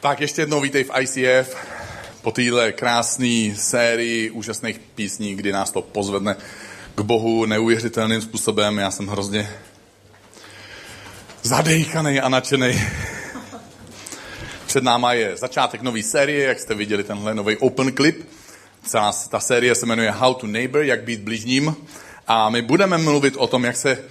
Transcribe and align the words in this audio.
Tak 0.00 0.20
ještě 0.20 0.42
jednou 0.42 0.60
vítej 0.60 0.84
v 0.84 0.90
ICF 1.00 1.56
po 2.22 2.30
téhle 2.30 2.72
krásné 2.72 3.54
sérii 3.56 4.30
úžasných 4.30 4.78
písní, 4.94 5.34
kdy 5.34 5.52
nás 5.52 5.70
to 5.70 5.82
pozvedne 5.82 6.36
k 6.94 7.00
Bohu 7.00 7.46
neuvěřitelným 7.46 8.20
způsobem. 8.20 8.78
Já 8.78 8.90
jsem 8.90 9.06
hrozně 9.06 9.50
zadejchaný 11.42 12.20
a 12.20 12.28
nadšený. 12.28 12.82
Před 14.66 14.84
náma 14.84 15.12
je 15.12 15.36
začátek 15.36 15.82
nové 15.82 16.02
série, 16.02 16.48
jak 16.48 16.60
jste 16.60 16.74
viděli 16.74 17.04
tenhle 17.04 17.34
nový 17.34 17.56
open 17.56 17.92
clip. 17.96 18.28
Ta 19.28 19.40
série 19.40 19.74
se 19.74 19.86
jmenuje 19.86 20.10
How 20.10 20.34
to 20.34 20.46
Neighbor, 20.46 20.82
jak 20.82 21.02
být 21.02 21.20
bližním. 21.20 21.76
A 22.26 22.50
my 22.50 22.62
budeme 22.62 22.98
mluvit 22.98 23.34
o 23.36 23.46
tom, 23.46 23.64
jak 23.64 23.76
se 23.76 24.04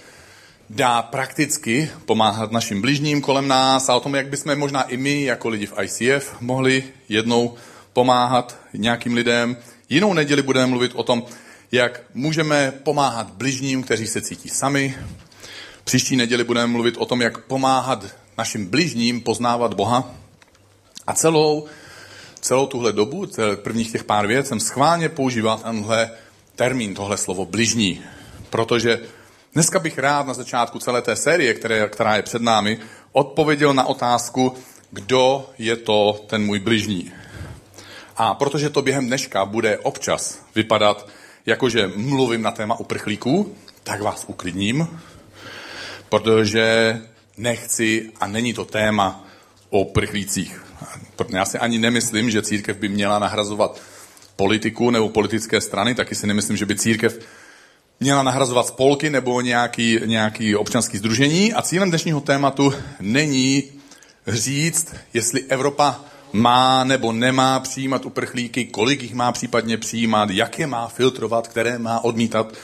dá 0.70 1.02
prakticky 1.02 1.90
pomáhat 2.04 2.52
našim 2.52 2.82
bližním 2.82 3.20
kolem 3.20 3.48
nás 3.48 3.88
a 3.88 3.96
o 3.96 4.00
tom, 4.00 4.14
jak 4.14 4.28
bychom 4.28 4.58
možná 4.58 4.82
i 4.82 4.96
my, 4.96 5.22
jako 5.22 5.48
lidi 5.48 5.66
v 5.66 5.74
ICF, 5.82 6.40
mohli 6.40 6.84
jednou 7.08 7.54
pomáhat 7.92 8.56
nějakým 8.74 9.14
lidem. 9.14 9.56
Jinou 9.88 10.14
neděli 10.14 10.42
budeme 10.42 10.66
mluvit 10.66 10.92
o 10.94 11.02
tom, 11.02 11.22
jak 11.72 12.00
můžeme 12.14 12.72
pomáhat 12.82 13.30
bližním, 13.30 13.82
kteří 13.82 14.06
se 14.06 14.20
cítí 14.20 14.48
sami. 14.48 14.94
Příští 15.84 16.16
neděli 16.16 16.44
budeme 16.44 16.66
mluvit 16.66 16.96
o 16.96 17.06
tom, 17.06 17.22
jak 17.22 17.38
pomáhat 17.38 18.04
našim 18.38 18.66
bližním 18.66 19.20
poznávat 19.20 19.74
Boha. 19.74 20.14
A 21.06 21.12
celou, 21.14 21.66
celou 22.40 22.66
tuhle 22.66 22.92
dobu, 22.92 23.26
celý 23.26 23.56
prvních 23.56 23.92
těch 23.92 24.04
pár 24.04 24.26
věc, 24.26 24.48
jsem 24.48 24.60
schválně 24.60 25.08
používal 25.08 25.58
tenhle 25.58 26.10
termín, 26.56 26.94
tohle 26.94 27.16
slovo 27.16 27.44
bližní, 27.44 28.00
protože 28.50 29.00
Dneska 29.54 29.78
bych 29.78 29.98
rád 29.98 30.26
na 30.26 30.34
začátku 30.34 30.78
celé 30.78 31.02
té 31.02 31.16
série, 31.16 31.54
které, 31.54 31.88
která 31.88 32.16
je 32.16 32.22
před 32.22 32.42
námi, 32.42 32.78
odpověděl 33.12 33.74
na 33.74 33.86
otázku, 33.86 34.54
kdo 34.90 35.50
je 35.58 35.76
to 35.76 36.24
ten 36.26 36.42
můj 36.42 36.58
bližní. 36.58 37.12
A 38.16 38.34
protože 38.34 38.70
to 38.70 38.82
během 38.82 39.06
dneška 39.06 39.44
bude 39.44 39.78
občas 39.78 40.42
vypadat, 40.54 41.08
jakože 41.46 41.90
mluvím 41.96 42.42
na 42.42 42.50
téma 42.50 42.80
uprchlíků, 42.80 43.54
tak 43.82 44.02
vás 44.02 44.24
uklidním, 44.28 45.00
protože 46.08 46.98
nechci 47.36 48.12
a 48.20 48.26
není 48.26 48.54
to 48.54 48.64
téma 48.64 49.24
o 49.70 49.80
uprchlících. 49.80 50.64
Já 51.28 51.44
si 51.44 51.58
ani 51.58 51.78
nemyslím, 51.78 52.30
že 52.30 52.42
církev 52.42 52.76
by 52.76 52.88
měla 52.88 53.18
nahrazovat 53.18 53.80
politiku 54.36 54.90
nebo 54.90 55.08
politické 55.08 55.60
strany, 55.60 55.94
taky 55.94 56.14
si 56.14 56.26
nemyslím, 56.26 56.56
že 56.56 56.66
by 56.66 56.76
církev 56.76 57.18
měla 58.00 58.22
nahrazovat 58.22 58.66
spolky 58.66 59.10
nebo 59.10 59.40
nějaký, 59.40 59.98
nějaký 60.04 60.56
občanský 60.56 60.98
združení. 60.98 61.52
A 61.52 61.62
cílem 61.62 61.88
dnešního 61.88 62.20
tématu 62.20 62.72
není 63.00 63.64
říct, 64.26 64.94
jestli 65.14 65.42
Evropa 65.42 66.00
má 66.32 66.84
nebo 66.84 67.12
nemá 67.12 67.60
přijímat 67.60 68.06
uprchlíky, 68.06 68.64
kolik 68.64 69.02
jich 69.02 69.14
má 69.14 69.32
případně 69.32 69.76
přijímat, 69.76 70.30
jak 70.30 70.58
je 70.58 70.66
má 70.66 70.88
filtrovat, 70.88 71.48
které 71.48 71.78
má 71.78 72.04
odmítat. 72.04 72.54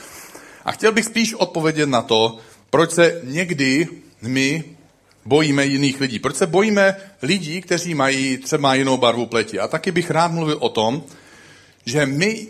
A 0.65 0.71
chtěl 0.71 0.91
bych 0.91 1.05
spíš 1.05 1.33
odpovědět 1.33 1.89
na 1.89 2.01
to, 2.01 2.37
proč 2.69 2.91
se 2.91 3.21
někdy 3.23 3.87
my 4.21 4.63
bojíme 5.25 5.65
jiných 5.65 6.01
lidí. 6.01 6.19
Proč 6.19 6.35
se 6.35 6.47
bojíme 6.47 6.95
lidí, 7.21 7.61
kteří 7.61 7.95
mají 7.95 8.37
třeba 8.37 8.75
jinou 8.75 8.97
barvu 8.97 9.25
pleti. 9.25 9.59
A 9.59 9.67
taky 9.67 9.91
bych 9.91 10.11
rád 10.11 10.31
mluvil 10.31 10.57
o 10.59 10.69
tom, 10.69 11.03
že 11.85 12.05
my 12.05 12.47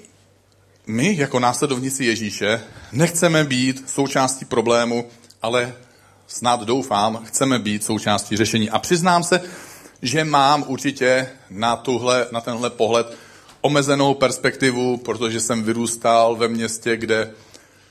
my, 0.88 1.18
jako 1.18 1.40
následovníci 1.40 2.06
Ježíše, 2.06 2.62
nechceme 2.92 3.44
být 3.44 3.90
součástí 3.90 4.46
problému, 4.46 5.08
ale 5.42 5.74
snad 6.28 6.62
doufám, 6.62 7.22
chceme 7.26 7.60
být 7.60 7.84
součástí 7.84 8.38
řešení. 8.38 8.70
A 8.70 8.80
přiznám 8.80 9.24
se, 9.24 9.42
že 10.02 10.24
mám 10.24 10.64
určitě 10.68 11.30
na, 11.50 11.76
tuhle, 11.76 12.28
na 12.32 12.42
tenhle 12.42 12.70
pohled 12.70 13.18
omezenou 13.62 14.14
perspektivu, 14.14 14.98
protože 14.98 15.40
jsem 15.40 15.64
vyrůstal 15.64 16.36
ve 16.36 16.48
městě, 16.48 16.98
kde 16.98 17.32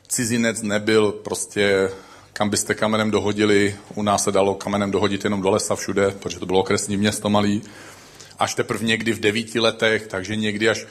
cizinec 0.09 0.62
nebyl 0.62 1.12
prostě, 1.12 1.91
kam 2.32 2.50
byste 2.50 2.75
kamenem 2.75 3.11
dohodili, 3.11 3.76
u 3.94 4.03
nás 4.03 4.25
se 4.25 4.32
dalo 4.32 4.55
kamenem 4.55 4.91
dohodit 4.91 5.25
jenom 5.25 5.43
do 5.43 5.50
lesa 5.50 5.76
všude, 5.76 6.11
protože 6.11 6.38
to 6.38 6.47
bylo 6.47 6.61
okresní 6.61 6.97
město 6.97 7.31
malý, 7.31 7.62
až 8.38 8.55
teprve 8.55 8.84
někdy 8.84 9.12
v 9.12 9.21
devíti 9.21 9.61
letech, 9.61 10.06
takže 10.06 10.37
někdy 10.37 10.69
až 10.69 10.87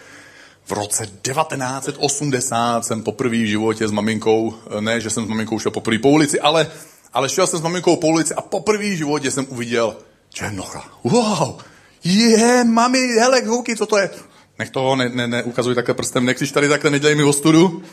v 0.65 0.71
roce 0.71 1.05
1980 1.05 2.85
jsem 2.85 3.03
poprvé 3.03 3.37
v 3.37 3.45
životě 3.45 3.87
s 3.87 3.91
maminkou, 3.91 4.53
ne, 4.79 5.01
že 5.01 5.09
jsem 5.09 5.25
s 5.25 5.27
maminkou 5.27 5.59
šel 5.59 5.71
poprvé 5.71 5.99
po 5.99 6.09
ulici, 6.09 6.39
ale, 6.39 6.67
ale 7.13 7.29
šel 7.29 7.47
jsem 7.47 7.59
s 7.59 7.61
maminkou 7.61 7.95
po 7.95 8.07
ulici 8.07 8.33
a 8.33 8.41
poprvé 8.41 8.83
v 8.83 8.97
životě 8.97 9.31
jsem 9.31 9.45
uviděl 9.49 9.97
Černocha. 10.29 10.83
Wow, 11.03 11.57
je, 12.03 12.63
mami, 12.63 12.99
hele, 12.99 13.41
houky, 13.41 13.75
co 13.75 13.85
to 13.85 13.97
je? 13.97 14.09
Nech 14.59 14.69
toho 14.69 14.95
ne, 14.95 15.09
ne, 15.09 15.27
ne 15.27 15.43
ukazuj 15.43 15.75
takhle 15.75 15.93
prstem, 15.93 16.25
nechciš 16.25 16.51
tady 16.51 16.69
takhle, 16.69 16.89
nedělej 16.89 17.15
mi 17.15 17.23
ostudu. 17.23 17.83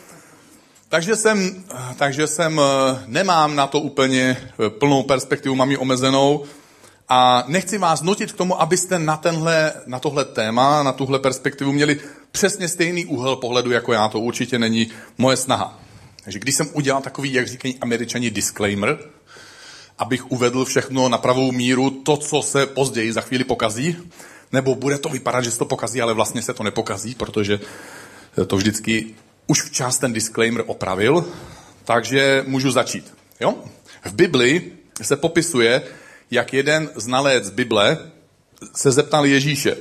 Takže 0.89 1.15
jsem, 1.15 1.63
takže 1.97 2.27
jsem, 2.27 2.61
eh, 2.61 3.03
nemám 3.07 3.55
na 3.55 3.67
to 3.67 3.79
úplně 3.79 4.37
eh, 4.65 4.69
plnou 4.69 5.03
perspektivu, 5.03 5.55
mám 5.55 5.71
ji 5.71 5.77
omezenou, 5.77 6.43
a 7.13 7.43
nechci 7.47 7.77
vás 7.77 8.01
nutit 8.01 8.31
k 8.31 8.37
tomu, 8.37 8.61
abyste 8.61 8.99
na, 8.99 9.17
tenhle, 9.17 9.73
na 9.85 9.99
tohle 9.99 10.25
téma, 10.25 10.83
na 10.83 10.91
tuhle 10.91 11.19
perspektivu 11.19 11.71
měli 11.71 11.99
přesně 12.31 12.67
stejný 12.67 13.05
úhel 13.05 13.35
pohledu 13.35 13.71
jako 13.71 13.93
já. 13.93 14.07
To 14.07 14.19
určitě 14.19 14.59
není 14.59 14.87
moje 15.17 15.37
snaha. 15.37 15.79
Takže 16.23 16.39
když 16.39 16.55
jsem 16.55 16.69
udělal 16.73 17.01
takový, 17.01 17.33
jak 17.33 17.47
říkají 17.47 17.77
američani, 17.81 18.29
disclaimer, 18.29 18.99
abych 19.97 20.31
uvedl 20.31 20.65
všechno 20.65 21.09
na 21.09 21.17
pravou 21.17 21.51
míru, 21.51 21.89
to, 21.89 22.17
co 22.17 22.41
se 22.41 22.65
později 22.65 23.13
za 23.13 23.21
chvíli 23.21 23.43
pokazí, 23.43 23.97
nebo 24.51 24.75
bude 24.75 24.97
to 24.97 25.09
vypadat, 25.09 25.41
že 25.41 25.51
se 25.51 25.59
to 25.59 25.65
pokazí, 25.65 26.01
ale 26.01 26.13
vlastně 26.13 26.41
se 26.41 26.53
to 26.53 26.63
nepokazí, 26.63 27.15
protože 27.15 27.59
to 28.47 28.57
vždycky 28.57 29.15
už 29.47 29.61
včas 29.61 29.97
ten 29.97 30.13
disclaimer 30.13 30.63
opravil, 30.67 31.25
takže 31.85 32.43
můžu 32.47 32.71
začít. 32.71 33.13
Jo? 33.39 33.55
V 34.05 34.13
Bibli 34.13 34.71
se 35.01 35.15
popisuje, 35.15 35.81
jak 36.31 36.53
jeden 36.53 36.89
znalec 36.95 37.49
Bible 37.49 37.97
se 38.75 38.91
zeptal 38.91 39.25
Ježíše, 39.25 39.77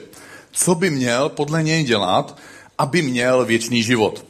co 0.52 0.74
by 0.74 0.90
měl 0.90 1.28
podle 1.28 1.62
něj 1.62 1.84
dělat, 1.84 2.38
aby 2.78 3.02
měl 3.02 3.44
věčný 3.44 3.82
život. 3.82 4.26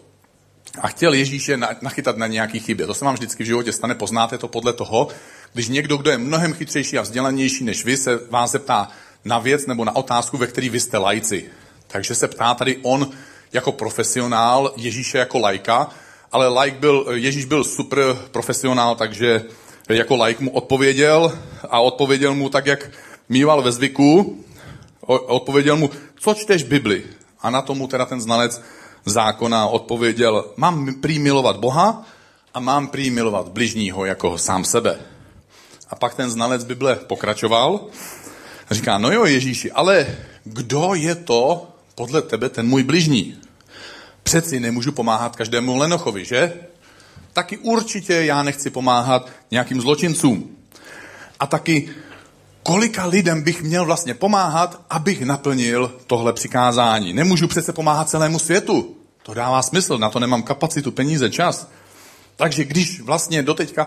A 0.81 0.89
chtěl 0.89 1.15
Ježíše 1.15 1.57
nachytat 1.83 2.17
na 2.17 2.27
nějaký 2.27 2.61
chybě. 2.61 2.87
To 2.87 2.95
se 2.95 3.05
vám 3.05 3.15
vždycky 3.15 3.43
v 3.43 3.47
životě 3.47 3.73
stane, 3.73 3.95
poznáte 3.95 4.39
to 4.39 4.49
podle 4.49 4.73
toho, 4.73 5.09
když 5.53 5.69
někdo, 5.69 5.97
kdo 5.97 6.11
je 6.11 6.19
mnohem 6.19 6.53
chytřejší 6.53 6.99
a 6.99 7.03
vzdělanější 7.03 7.65
než 7.65 7.85
vy, 7.85 7.97
se 7.97 8.21
vás 8.31 8.51
zeptá 8.51 8.89
na 9.25 9.39
věc 9.39 9.67
nebo 9.67 9.85
na 9.85 9.97
otázku, 9.97 10.37
ve 10.37 10.47
který 10.47 10.69
vy 10.69 10.81
jste 10.81 10.99
lajci. 10.99 11.45
Takže 11.87 12.15
se 12.15 12.29
ptá 12.29 12.55
tady 12.55 12.79
on 12.83 13.11
jako 13.53 13.73
profesionál, 13.73 14.73
Ježíše 14.77 15.19
jako 15.19 15.39
lajka, 15.39 15.89
ale 16.33 16.63
like 16.63 16.79
byl, 16.79 17.07
Ježíš 17.13 17.45
byl 17.45 17.65
super 17.65 17.99
profesionál, 18.31 18.95
takže 18.95 19.45
jako 19.97 20.17
like 20.17 20.45
mu 20.45 20.51
odpověděl 20.51 21.39
a 21.71 21.81
odpověděl 21.81 22.35
mu 22.35 22.49
tak, 22.49 22.67
jak 22.67 22.91
mýval 23.29 23.63
ve 23.63 23.73
zvyku. 23.73 24.39
Odpověděl 25.07 25.77
mu, 25.77 25.91
co 26.17 26.35
čteš 26.35 26.63
Bibli? 26.63 27.05
A 27.41 27.51
na 27.51 27.63
tomu 27.63 27.87
teda 27.87 28.07
ten 28.07 28.21
znalec 28.21 28.63
zákona 29.05 29.67
odpověděl, 29.67 30.45
mám 30.57 30.95
prý 30.95 31.19
milovat 31.19 31.57
Boha 31.57 32.05
a 32.55 32.61
mám 32.61 32.87
prý 32.87 33.11
milovat 33.11 33.49
bližního 33.49 34.05
jako 34.05 34.39
sám 34.39 34.65
sebe. 34.65 34.99
A 35.91 35.97
pak 35.97 36.15
ten 36.15 36.31
znalec 36.31 36.65
Bible 36.65 36.97
pokračoval 36.97 37.81
a 38.71 38.75
říká, 38.75 38.99
no 38.99 39.13
jo 39.13 39.25
Ježíši, 39.25 39.73
ale 39.73 40.07
kdo 40.45 40.91
je 40.95 41.15
to 41.15 41.69
podle 41.95 42.23
tebe 42.23 42.49
ten 42.49 42.67
můj 42.67 42.83
bližní? 42.83 43.37
Přeci 44.23 44.61
nemůžu 44.61 44.93
pomáhat 44.93 45.37
každému 45.37 45.77
lenochovi, 45.77 46.25
že? 46.25 46.53
Taky 47.33 47.59
určitě 47.59 48.15
já 48.15 48.43
nechci 48.43 48.71
pomáhat 48.71 49.29
nějakým 49.51 49.81
zločincům. 49.81 50.57
A 51.41 51.47
taky 51.47 51.91
kolika 52.63 53.07
lidem 53.07 53.43
bych 53.43 53.63
měl 53.63 53.85
vlastně 53.85 54.15
pomáhat, 54.15 54.81
abych 54.91 55.23
naplnil 55.23 55.93
tohle 56.07 56.33
přikázání. 56.33 57.13
Nemůžu 57.13 57.49
přece 57.49 57.73
pomáhat 57.73 58.09
celému 58.09 58.39
světu. 58.39 58.97
To 59.23 59.35
dává 59.35 59.63
smysl, 59.63 59.99
na 59.99 60.11
to 60.11 60.21
nemám 60.21 60.43
kapacitu, 60.43 60.93
peníze, 60.93 61.31
čas. 61.31 61.69
Takže 62.37 62.65
když 62.65 63.01
vlastně 63.01 63.43
doteďka 63.43 63.87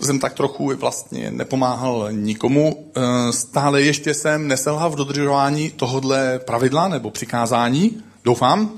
jsem 0.00 0.18
tak 0.18 0.34
trochu 0.34 0.76
vlastně 0.76 1.30
nepomáhal 1.30 2.08
nikomu, 2.10 2.86
eh, 2.96 3.32
stále 3.32 3.82
ještě 3.82 4.14
jsem 4.14 4.48
neselhal 4.48 4.90
v 4.90 4.96
dodržování 4.96 5.70
tohodle 5.70 6.38
pravidla 6.38 6.88
nebo 6.88 7.10
přikázání, 7.10 8.02
doufám, 8.24 8.70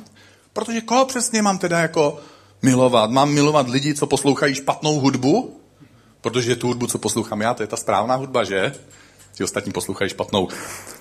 protože 0.53 0.81
koho 0.81 1.05
přesně 1.05 1.43
mám 1.43 1.59
teda 1.59 1.79
jako 1.79 2.19
milovat? 2.65 3.11
Mám 3.11 3.33
milovat 3.33 3.69
lidi, 3.69 3.95
co 3.95 4.07
poslouchají 4.07 4.55
špatnou 4.55 5.01
hudbu? 5.01 5.61
Protože 6.21 6.57
tu 6.57 6.67
hudbu, 6.67 6.87
co 6.87 6.99
poslouchám 6.99 7.41
já, 7.41 7.55
to 7.55 7.63
je 7.63 7.67
ta 7.67 7.77
správná 7.77 8.15
hudba, 8.15 8.45
že? 8.45 8.73
Ti 9.35 9.45
ostatní 9.45 9.73
poslouchají 9.73 10.11
špatnou. 10.11 10.49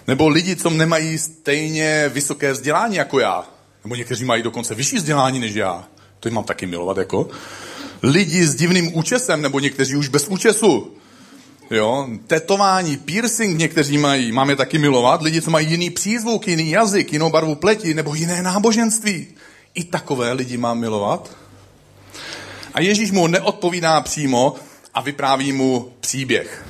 Nebo 0.07 0.27
lidi, 0.27 0.56
co 0.56 0.69
nemají 0.69 1.18
stejně 1.18 2.12
vysoké 2.13 2.51
vzdělání 2.54 2.95
jako 2.95 3.19
já. 3.19 3.45
Nebo 3.83 3.95
někteří 3.95 4.25
mají 4.25 4.44
dokonce 4.44 4.75
vyšší 4.75 4.95
vzdělání 4.95 5.39
než 5.39 5.54
já. 5.54 5.83
To 6.19 6.27
jim 6.27 6.36
mám 6.36 6.44
taky 6.44 6.65
milovat 6.65 6.98
jako. 6.98 7.27
Lidi 8.04 8.48
s 8.48 8.56
divným 8.56 8.98
účesem, 8.98 9.42
nebo 9.42 9.60
někteří 9.60 9.95
už 9.95 10.07
bez 10.07 10.27
účesu. 10.27 10.92
Jo, 11.71 12.07
tetování, 12.27 12.98
piercing 12.98 13.57
někteří 13.57 13.98
mají, 13.98 14.31
máme 14.31 14.56
taky 14.56 14.77
milovat, 14.77 15.21
lidi, 15.21 15.42
co 15.42 15.51
mají 15.51 15.69
jiný 15.69 15.89
přízvuk, 15.89 16.48
jiný 16.48 16.69
jazyk, 16.69 17.13
jinou 17.13 17.30
barvu 17.30 17.56
pleti 17.56 17.94
nebo 17.94 18.15
jiné 18.15 18.42
náboženství. 18.42 19.27
I 19.74 19.83
takové 19.83 20.33
lidi 20.33 20.57
mám 20.57 20.80
milovat. 20.80 21.42
A 22.73 22.81
Ježíš 22.81 23.11
mu 23.11 23.27
neodpovídá 23.27 24.01
přímo 24.01 24.55
a 24.93 25.01
vypráví 25.01 25.51
mu 25.51 25.93
příběh. 25.99 26.65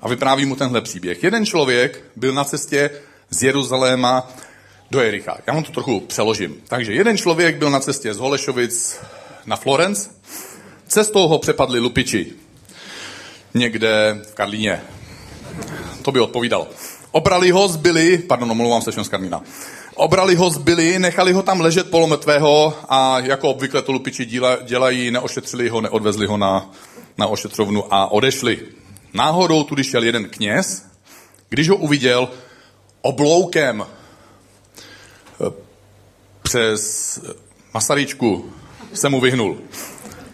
A 0.00 0.08
vypráví 0.08 0.46
mu 0.46 0.56
tenhle 0.56 0.80
příběh. 0.80 1.24
Jeden 1.24 1.46
člověk 1.46 2.04
byl 2.16 2.32
na 2.32 2.44
cestě 2.44 2.90
z 3.30 3.42
Jeruzaléma 3.42 4.32
do 4.90 5.00
Jericha. 5.00 5.38
Já 5.46 5.54
vám 5.54 5.62
to 5.62 5.72
trochu 5.72 6.00
přeložím. 6.00 6.62
Takže 6.68 6.92
jeden 6.92 7.18
člověk 7.18 7.56
byl 7.56 7.70
na 7.70 7.80
cestě 7.80 8.14
z 8.14 8.18
Holešovic 8.18 8.98
na 9.46 9.56
Florence. 9.56 10.10
Cestou 10.88 11.28
ho 11.28 11.38
přepadli 11.38 11.80
lupiči. 11.80 12.32
Někde 13.54 14.20
v 14.30 14.34
Karlíně. 14.34 14.82
To 16.02 16.12
by 16.12 16.20
odpovídalo. 16.20 16.68
Obrali 17.10 17.50
ho, 17.50 17.68
zbyli, 17.68 18.18
pardon, 18.18 18.50
omlouvám 18.50 18.82
se, 18.82 18.92
z 18.92 19.08
Karlína. 19.08 19.42
Obrali 19.96 20.34
ho, 20.34 20.50
zbyli, 20.50 20.98
nechali 20.98 21.32
ho 21.32 21.42
tam 21.42 21.60
ležet 21.60 21.90
polometvého 21.90 22.74
a 22.88 23.18
jako 23.20 23.50
obvykle 23.50 23.82
to 23.82 23.92
lupiči 23.92 24.24
dělají, 24.64 25.10
neošetřili 25.10 25.68
ho, 25.68 25.80
neodvezli 25.80 26.26
ho 26.26 26.36
na, 26.36 26.70
na 27.18 27.26
ošetřovnu 27.26 27.94
a 27.94 28.12
odešli. 28.12 28.58
Náhodou 29.14 29.64
tudy 29.64 29.84
šel 29.84 30.04
jeden 30.04 30.28
kněz, 30.28 30.86
když 31.48 31.68
ho 31.68 31.76
uviděl 31.76 32.28
obloukem 33.02 33.86
přes 36.42 37.20
Masaryčku 37.74 38.52
se 38.94 39.08
mu 39.08 39.20
vyhnul. 39.20 39.58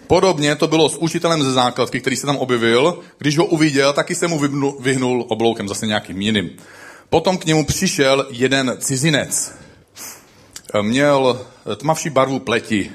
Podobně 0.07 0.57
to 0.57 0.67
bylo 0.67 0.89
s 0.89 0.97
učitelem 0.97 1.43
ze 1.43 1.53
základky, 1.53 2.01
který 2.01 2.17
se 2.17 2.27
tam 2.27 2.37
objevil. 2.37 2.99
Když 3.19 3.39
ho 3.39 3.45
uviděl, 3.45 3.93
taky 3.93 4.15
se 4.15 4.29
mu 4.29 4.39
vyhnul 4.81 5.27
obloukem, 5.29 5.69
zase 5.69 5.87
nějakým 5.87 6.21
jiným. 6.21 6.51
Potom 7.13 7.39
k 7.39 7.45
němu 7.45 7.65
přišel 7.65 8.27
jeden 8.31 8.77
cizinec. 8.81 9.53
Měl 10.83 11.47
tmavší 11.77 12.11
barvu 12.11 12.39
pleti. 12.39 12.91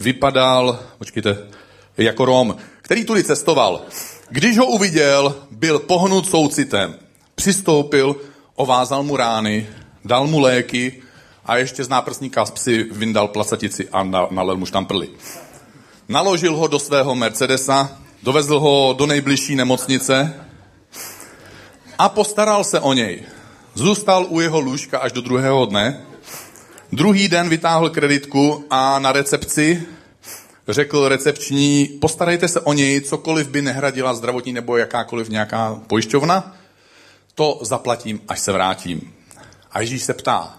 Vypadal, 0.00 0.80
počkejte, 0.98 1.48
jako 1.96 2.24
Rom, 2.24 2.56
který 2.82 3.04
tudy 3.04 3.24
cestoval. 3.24 3.82
Když 4.28 4.58
ho 4.58 4.66
uviděl, 4.66 5.34
byl 5.50 5.78
pohnut 5.78 6.28
soucitem. 6.28 6.94
Přistoupil, 7.34 8.16
ovázal 8.54 9.02
mu 9.02 9.16
rány, 9.16 9.66
dal 10.04 10.26
mu 10.26 10.40
léky 10.40 11.02
a 11.44 11.56
ještě 11.56 11.84
z 11.84 11.88
náprsníka 11.88 12.44
z 12.44 12.50
psy 12.50 12.86
vyndal 12.92 13.28
placatici 13.28 13.88
a 13.88 14.02
nalel 14.30 14.56
mu 14.56 14.66
štamprly. 14.66 15.08
Naložil 16.08 16.56
ho 16.56 16.66
do 16.66 16.78
svého 16.78 17.14
Mercedesa, 17.14 17.98
dovezl 18.22 18.60
ho 18.60 18.94
do 18.98 19.06
nejbližší 19.06 19.56
nemocnice 19.56 20.34
a 21.98 22.08
postaral 22.08 22.64
se 22.64 22.80
o 22.80 22.92
něj. 22.92 23.22
Zůstal 23.74 24.26
u 24.28 24.40
jeho 24.40 24.60
lůžka 24.60 24.98
až 24.98 25.12
do 25.12 25.20
druhého 25.20 25.66
dne. 25.66 26.06
Druhý 26.92 27.28
den 27.28 27.48
vytáhl 27.48 27.90
kreditku 27.90 28.64
a 28.70 28.98
na 28.98 29.12
recepci 29.12 29.82
řekl 30.68 31.08
recepční, 31.08 31.86
postarejte 32.00 32.48
se 32.48 32.60
o 32.60 32.72
něj, 32.72 33.00
cokoliv 33.00 33.48
by 33.48 33.62
nehradila 33.62 34.14
zdravotní 34.14 34.52
nebo 34.52 34.76
jakákoliv 34.76 35.28
nějaká 35.28 35.80
pojišťovna, 35.86 36.56
to 37.34 37.58
zaplatím, 37.62 38.20
až 38.28 38.40
se 38.40 38.52
vrátím. 38.52 39.14
A 39.72 39.80
Ježíš 39.80 40.02
se 40.02 40.14
ptá, 40.14 40.58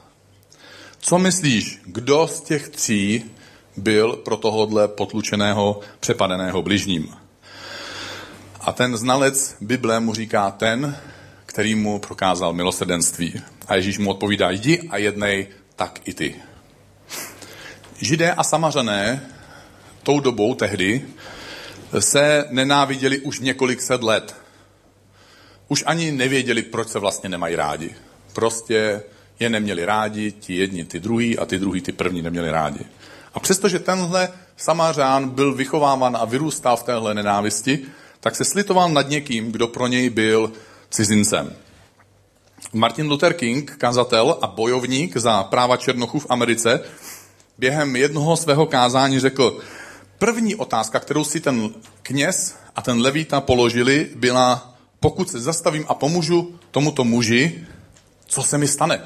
co 0.99 1.17
myslíš, 1.17 1.81
kdo 1.85 2.27
z 2.27 2.41
těch 2.41 2.69
tří 2.69 3.23
byl 3.77 4.15
pro 4.15 4.37
tohohle 4.37 4.87
potlučeného, 4.87 5.79
přepadeného 5.99 6.61
bližním? 6.61 7.15
A 8.61 8.71
ten 8.71 8.97
znalec 8.97 9.55
Bible 9.61 9.99
mu 9.99 10.13
říká 10.13 10.51
ten, 10.51 10.97
který 11.49 11.75
mu 11.75 11.99
prokázal 11.99 12.53
milosrdenství. 12.53 13.41
A 13.67 13.75
Ježíš 13.75 13.97
mu 13.97 14.09
odpovídá, 14.09 14.51
jdi 14.51 14.87
a 14.89 14.97
jednej, 14.97 15.47
tak 15.75 15.99
i 16.05 16.13
ty. 16.13 16.35
Židé 17.97 18.33
a 18.33 18.43
samařané 18.43 19.21
tou 20.03 20.19
dobou 20.19 20.55
tehdy 20.55 21.01
se 21.99 22.45
nenáviděli 22.49 23.19
už 23.19 23.39
několik 23.39 23.81
set 23.81 24.03
let. 24.03 24.35
Už 25.67 25.83
ani 25.87 26.11
nevěděli, 26.11 26.61
proč 26.61 26.87
se 26.87 26.99
vlastně 26.99 27.29
nemají 27.29 27.55
rádi. 27.55 27.95
Prostě 28.33 29.01
je 29.39 29.49
neměli 29.49 29.85
rádi, 29.85 30.31
ti 30.31 30.55
jedni 30.55 30.85
ty 30.85 30.99
druhý 30.99 31.37
a 31.37 31.45
ty 31.45 31.59
druhý 31.59 31.81
ty 31.81 31.91
první 31.91 32.21
neměli 32.21 32.51
rádi. 32.51 32.85
A 33.33 33.39
přestože 33.39 33.79
tenhle 33.79 34.29
Samařán 34.57 35.29
byl 35.29 35.53
vychováván 35.53 36.17
a 36.17 36.25
vyrůstal 36.25 36.77
v 36.77 36.83
téhle 36.83 37.13
nenávisti, 37.13 37.79
tak 38.19 38.35
se 38.35 38.45
slitoval 38.45 38.89
nad 38.89 39.09
někým, 39.09 39.51
kdo 39.51 39.67
pro 39.67 39.87
něj 39.87 40.09
byl 40.09 40.51
cizincem. 40.89 41.55
Martin 42.73 43.07
Luther 43.07 43.33
King, 43.33 43.75
kazatel 43.77 44.37
a 44.41 44.47
bojovník 44.47 45.17
za 45.17 45.43
práva 45.43 45.77
Černochů 45.77 46.19
v 46.19 46.27
Americe, 46.29 46.79
během 47.57 47.95
jednoho 47.95 48.37
svého 48.37 48.65
kázání 48.65 49.19
řekl, 49.19 49.59
první 50.17 50.55
otázka, 50.55 50.99
kterou 50.99 51.23
si 51.23 51.39
ten 51.39 51.69
kněz 52.01 52.55
a 52.75 52.81
ten 52.81 53.01
levíta 53.01 53.41
položili, 53.41 54.09
byla, 54.15 54.73
pokud 54.99 55.29
se 55.29 55.39
zastavím 55.39 55.85
a 55.87 55.93
pomůžu 55.93 56.59
tomuto 56.71 57.03
muži, 57.03 57.67
co 58.25 58.43
se 58.43 58.57
mi 58.57 58.67
stane? 58.67 59.01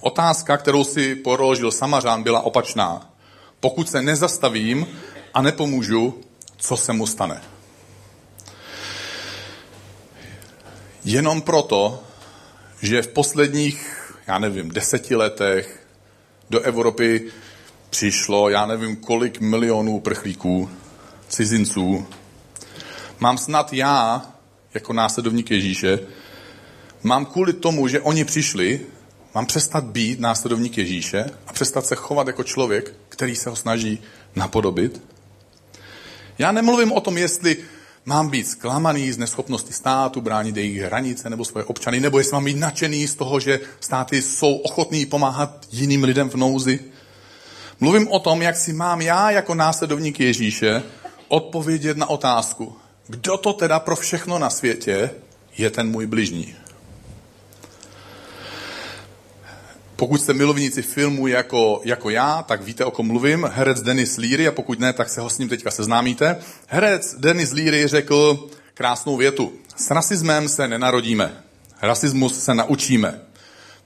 Otázka, 0.00 0.56
kterou 0.56 0.84
si 0.84 1.14
položil 1.14 1.70
Samařán, 1.70 2.22
byla 2.22 2.40
opačná. 2.40 3.10
Pokud 3.60 3.90
se 3.90 4.02
nezastavím 4.02 4.86
a 5.34 5.42
nepomůžu, 5.42 6.20
co 6.56 6.76
se 6.76 6.92
mu 6.92 7.06
stane? 7.06 7.53
Jenom 11.04 11.42
proto, 11.42 12.02
že 12.82 13.02
v 13.02 13.08
posledních, 13.08 14.12
já 14.26 14.38
nevím, 14.38 14.68
deseti 14.68 15.16
letech 15.16 15.86
do 16.50 16.60
Evropy 16.60 17.30
přišlo, 17.90 18.48
já 18.48 18.66
nevím, 18.66 18.96
kolik 18.96 19.40
milionů 19.40 20.00
prchlíků, 20.00 20.70
cizinců. 21.28 22.06
Mám 23.20 23.38
snad 23.38 23.72
já, 23.72 24.22
jako 24.74 24.92
následovník 24.92 25.50
Ježíše, 25.50 25.98
mám 27.02 27.26
kvůli 27.26 27.52
tomu, 27.52 27.88
že 27.88 28.00
oni 28.00 28.24
přišli, 28.24 28.80
mám 29.34 29.46
přestat 29.46 29.84
být 29.84 30.20
následovník 30.20 30.78
Ježíše 30.78 31.24
a 31.46 31.52
přestat 31.52 31.86
se 31.86 31.94
chovat 31.94 32.26
jako 32.26 32.44
člověk, 32.44 32.94
který 33.08 33.36
se 33.36 33.50
ho 33.50 33.56
snaží 33.56 34.02
napodobit. 34.36 35.02
Já 36.38 36.52
nemluvím 36.52 36.92
o 36.92 37.00
tom, 37.00 37.18
jestli 37.18 37.56
mám 38.04 38.28
být 38.28 38.48
zklamaný 38.48 39.12
z 39.12 39.18
neschopnosti 39.18 39.72
státu, 39.72 40.20
bránit 40.20 40.56
jejich 40.56 40.80
hranice 40.80 41.30
nebo 41.30 41.44
svoje 41.44 41.64
občany, 41.64 42.00
nebo 42.00 42.18
jestli 42.18 42.34
mám 42.34 42.44
být 42.44 42.56
nadšený 42.56 43.08
z 43.08 43.14
toho, 43.14 43.40
že 43.40 43.60
státy 43.80 44.22
jsou 44.22 44.56
ochotní 44.56 45.06
pomáhat 45.06 45.66
jiným 45.72 46.04
lidem 46.04 46.30
v 46.30 46.34
nouzi. 46.34 46.80
Mluvím 47.80 48.08
o 48.08 48.18
tom, 48.18 48.42
jak 48.42 48.56
si 48.56 48.72
mám 48.72 49.00
já 49.00 49.30
jako 49.30 49.54
následovník 49.54 50.20
Ježíše 50.20 50.82
odpovědět 51.28 51.96
na 51.96 52.06
otázku, 52.06 52.76
kdo 53.08 53.36
to 53.36 53.52
teda 53.52 53.80
pro 53.80 53.96
všechno 53.96 54.38
na 54.38 54.50
světě 54.50 55.10
je 55.58 55.70
ten 55.70 55.88
můj 55.88 56.06
bližní. 56.06 56.54
Pokud 60.04 60.20
jste 60.20 60.32
milovníci 60.32 60.82
filmu 60.82 61.26
jako, 61.26 61.80
jako 61.84 62.10
já, 62.10 62.42
tak 62.42 62.62
víte, 62.62 62.84
o 62.84 62.90
kom 62.90 63.06
mluvím. 63.06 63.50
Herec 63.52 63.82
Denis 63.82 64.16
Leary, 64.16 64.48
a 64.48 64.52
pokud 64.52 64.78
ne, 64.78 64.92
tak 64.92 65.08
se 65.08 65.20
ho 65.20 65.30
s 65.30 65.38
ním 65.38 65.48
teďka 65.48 65.70
seznámíte. 65.70 66.36
Herec 66.68 67.14
Denis 67.18 67.52
Leary 67.52 67.86
řekl 67.86 68.48
krásnou 68.74 69.16
větu. 69.16 69.52
S 69.76 69.90
rasismem 69.90 70.48
se 70.48 70.68
nenarodíme. 70.68 71.44
Rasismus 71.82 72.44
se 72.44 72.54
naučíme. 72.54 73.20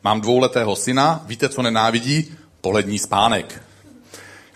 Mám 0.04 0.20
dvouletého 0.20 0.76
syna, 0.76 1.24
víte, 1.26 1.48
co 1.48 1.62
nenávidí? 1.62 2.34
Polední 2.60 2.98
spánek. 2.98 3.62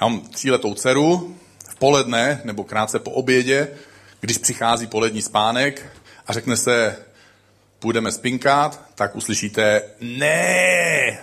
Já 0.00 0.09
mám 0.09 0.21
tříletou 0.21 0.75
dceru, 0.75 1.37
v 1.69 1.75
poledne 1.75 2.40
nebo 2.45 2.64
krátce 2.64 2.99
po 2.99 3.11
obědě, 3.11 3.69
když 4.21 4.38
přichází 4.38 4.87
polední 4.87 5.23
spánek 5.23 5.87
a 6.26 6.33
řekne 6.33 6.57
se, 6.57 6.97
půjdeme 7.78 8.12
spinkat, 8.12 8.81
tak 8.95 9.16
uslyšíte 9.16 9.83
ne, 10.00 11.19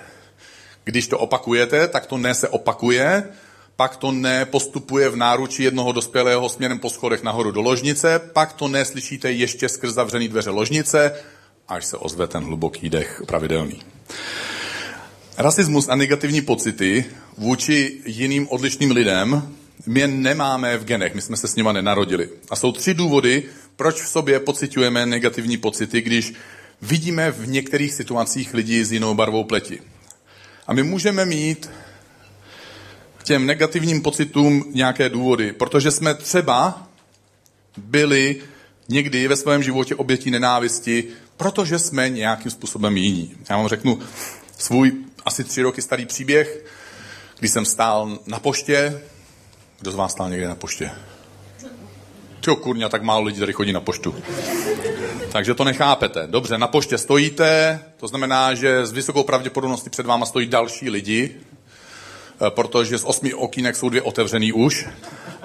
když 0.89 1.08
to 1.08 1.17
opakujete, 1.17 1.88
tak 1.88 2.05
to 2.05 2.17
ne 2.17 2.34
se 2.34 2.48
opakuje, 2.50 3.24
pak 3.75 3.96
to 3.96 4.12
ne 4.12 4.46
postupuje 4.46 5.10
v 5.10 5.15
náručí 5.15 5.63
jednoho 5.63 5.91
dospělého 5.91 6.50
směrem 6.50 6.79
po 6.79 6.89
schodech 6.89 7.24
nahoru 7.24 7.51
do 7.51 7.62
ložnice, 7.62 8.19
pak 8.34 8.53
to 8.53 8.67
neslyšíte 8.67 9.31
ještě 9.31 9.69
skrz 9.69 9.93
zavřený 9.93 10.27
dveře 10.27 10.50
ložnice, 10.50 11.12
až 11.67 11.86
se 11.86 11.98
ozve 11.98 12.27
ten 12.27 12.43
hluboký 12.43 12.89
dech 12.89 13.22
pravidelný. 13.27 13.81
Rasismus 15.38 15.89
a 15.89 15.96
negativní 15.96 16.41
pocity 16.41 17.05
vůči 17.38 18.01
jiným 18.05 18.48
odlišným 18.50 18.91
lidem 18.91 19.55
my 19.86 20.08
nemáme 20.08 20.77
v 20.77 20.86
genech, 20.86 21.15
my 21.15 21.22
jsme 21.22 21.38
se 21.38 21.48
s 21.48 21.55
nima 21.55 21.72
nenarodili. 21.72 22.29
A 22.50 22.55
jsou 22.55 22.72
tři 22.72 22.93
důvody, 22.93 23.43
proč 23.75 24.01
v 24.01 24.08
sobě 24.08 24.39
pocitujeme 24.39 25.05
negativní 25.05 25.58
pocity, 25.58 26.01
když 26.01 26.34
vidíme 26.81 27.31
v 27.31 27.48
některých 27.48 27.93
situacích 27.93 28.53
lidi 28.53 28.86
s 28.86 28.91
jinou 28.91 29.13
barvou 29.13 29.43
pleti. 29.43 29.81
A 30.69 30.73
my 30.73 30.83
můžeme 30.83 31.25
mít 31.25 31.71
k 33.17 33.23
těm 33.23 33.45
negativním 33.45 34.01
pocitům 34.01 34.65
nějaké 34.73 35.09
důvody, 35.09 35.53
protože 35.53 35.91
jsme 35.91 36.13
třeba 36.13 36.88
byli 37.77 38.41
někdy 38.89 39.27
ve 39.27 39.35
svém 39.35 39.63
životě 39.63 39.95
obětí 39.95 40.31
nenávisti, 40.31 41.03
protože 41.38 41.79
jsme 41.79 42.09
nějakým 42.09 42.51
způsobem 42.51 42.97
jiní. 42.97 43.35
Já 43.49 43.57
vám 43.57 43.67
řeknu 43.67 43.99
svůj 44.57 44.91
asi 45.25 45.43
tři 45.43 45.61
roky 45.61 45.81
starý 45.81 46.05
příběh, 46.05 46.65
kdy 47.39 47.47
jsem 47.47 47.65
stál 47.65 48.19
na 48.25 48.39
poště. 48.39 49.01
Kdo 49.79 49.91
z 49.91 49.95
vás 49.95 50.11
stál 50.11 50.29
někde 50.29 50.47
na 50.47 50.55
poště? 50.55 50.91
Tyjo, 52.41 52.55
kurňa, 52.55 52.89
tak 52.89 53.03
málo 53.03 53.24
lidí 53.24 53.39
tady 53.39 53.53
chodí 53.53 53.74
na 53.74 53.79
poštu. 53.79 54.15
Takže 55.31 55.53
to 55.53 55.63
nechápete. 55.63 56.27
Dobře, 56.27 56.58
na 56.58 56.67
poště 56.67 56.98
stojíte, 56.98 57.79
to 57.98 58.08
znamená, 58.08 58.53
že 58.53 58.86
s 58.86 58.91
vysokou 58.91 59.24
pravděpodobností 59.24 59.89
před 59.89 60.05
váma 60.05 60.25
stojí 60.25 60.48
další 60.48 60.89
lidi, 60.89 61.36
eh, 61.36 62.50
protože 62.50 62.98
z 62.98 63.03
osmi 63.03 63.34
okýnek 63.34 63.75
jsou 63.75 63.89
dvě 63.89 64.01
otevřený 64.01 64.53
už. 64.53 64.86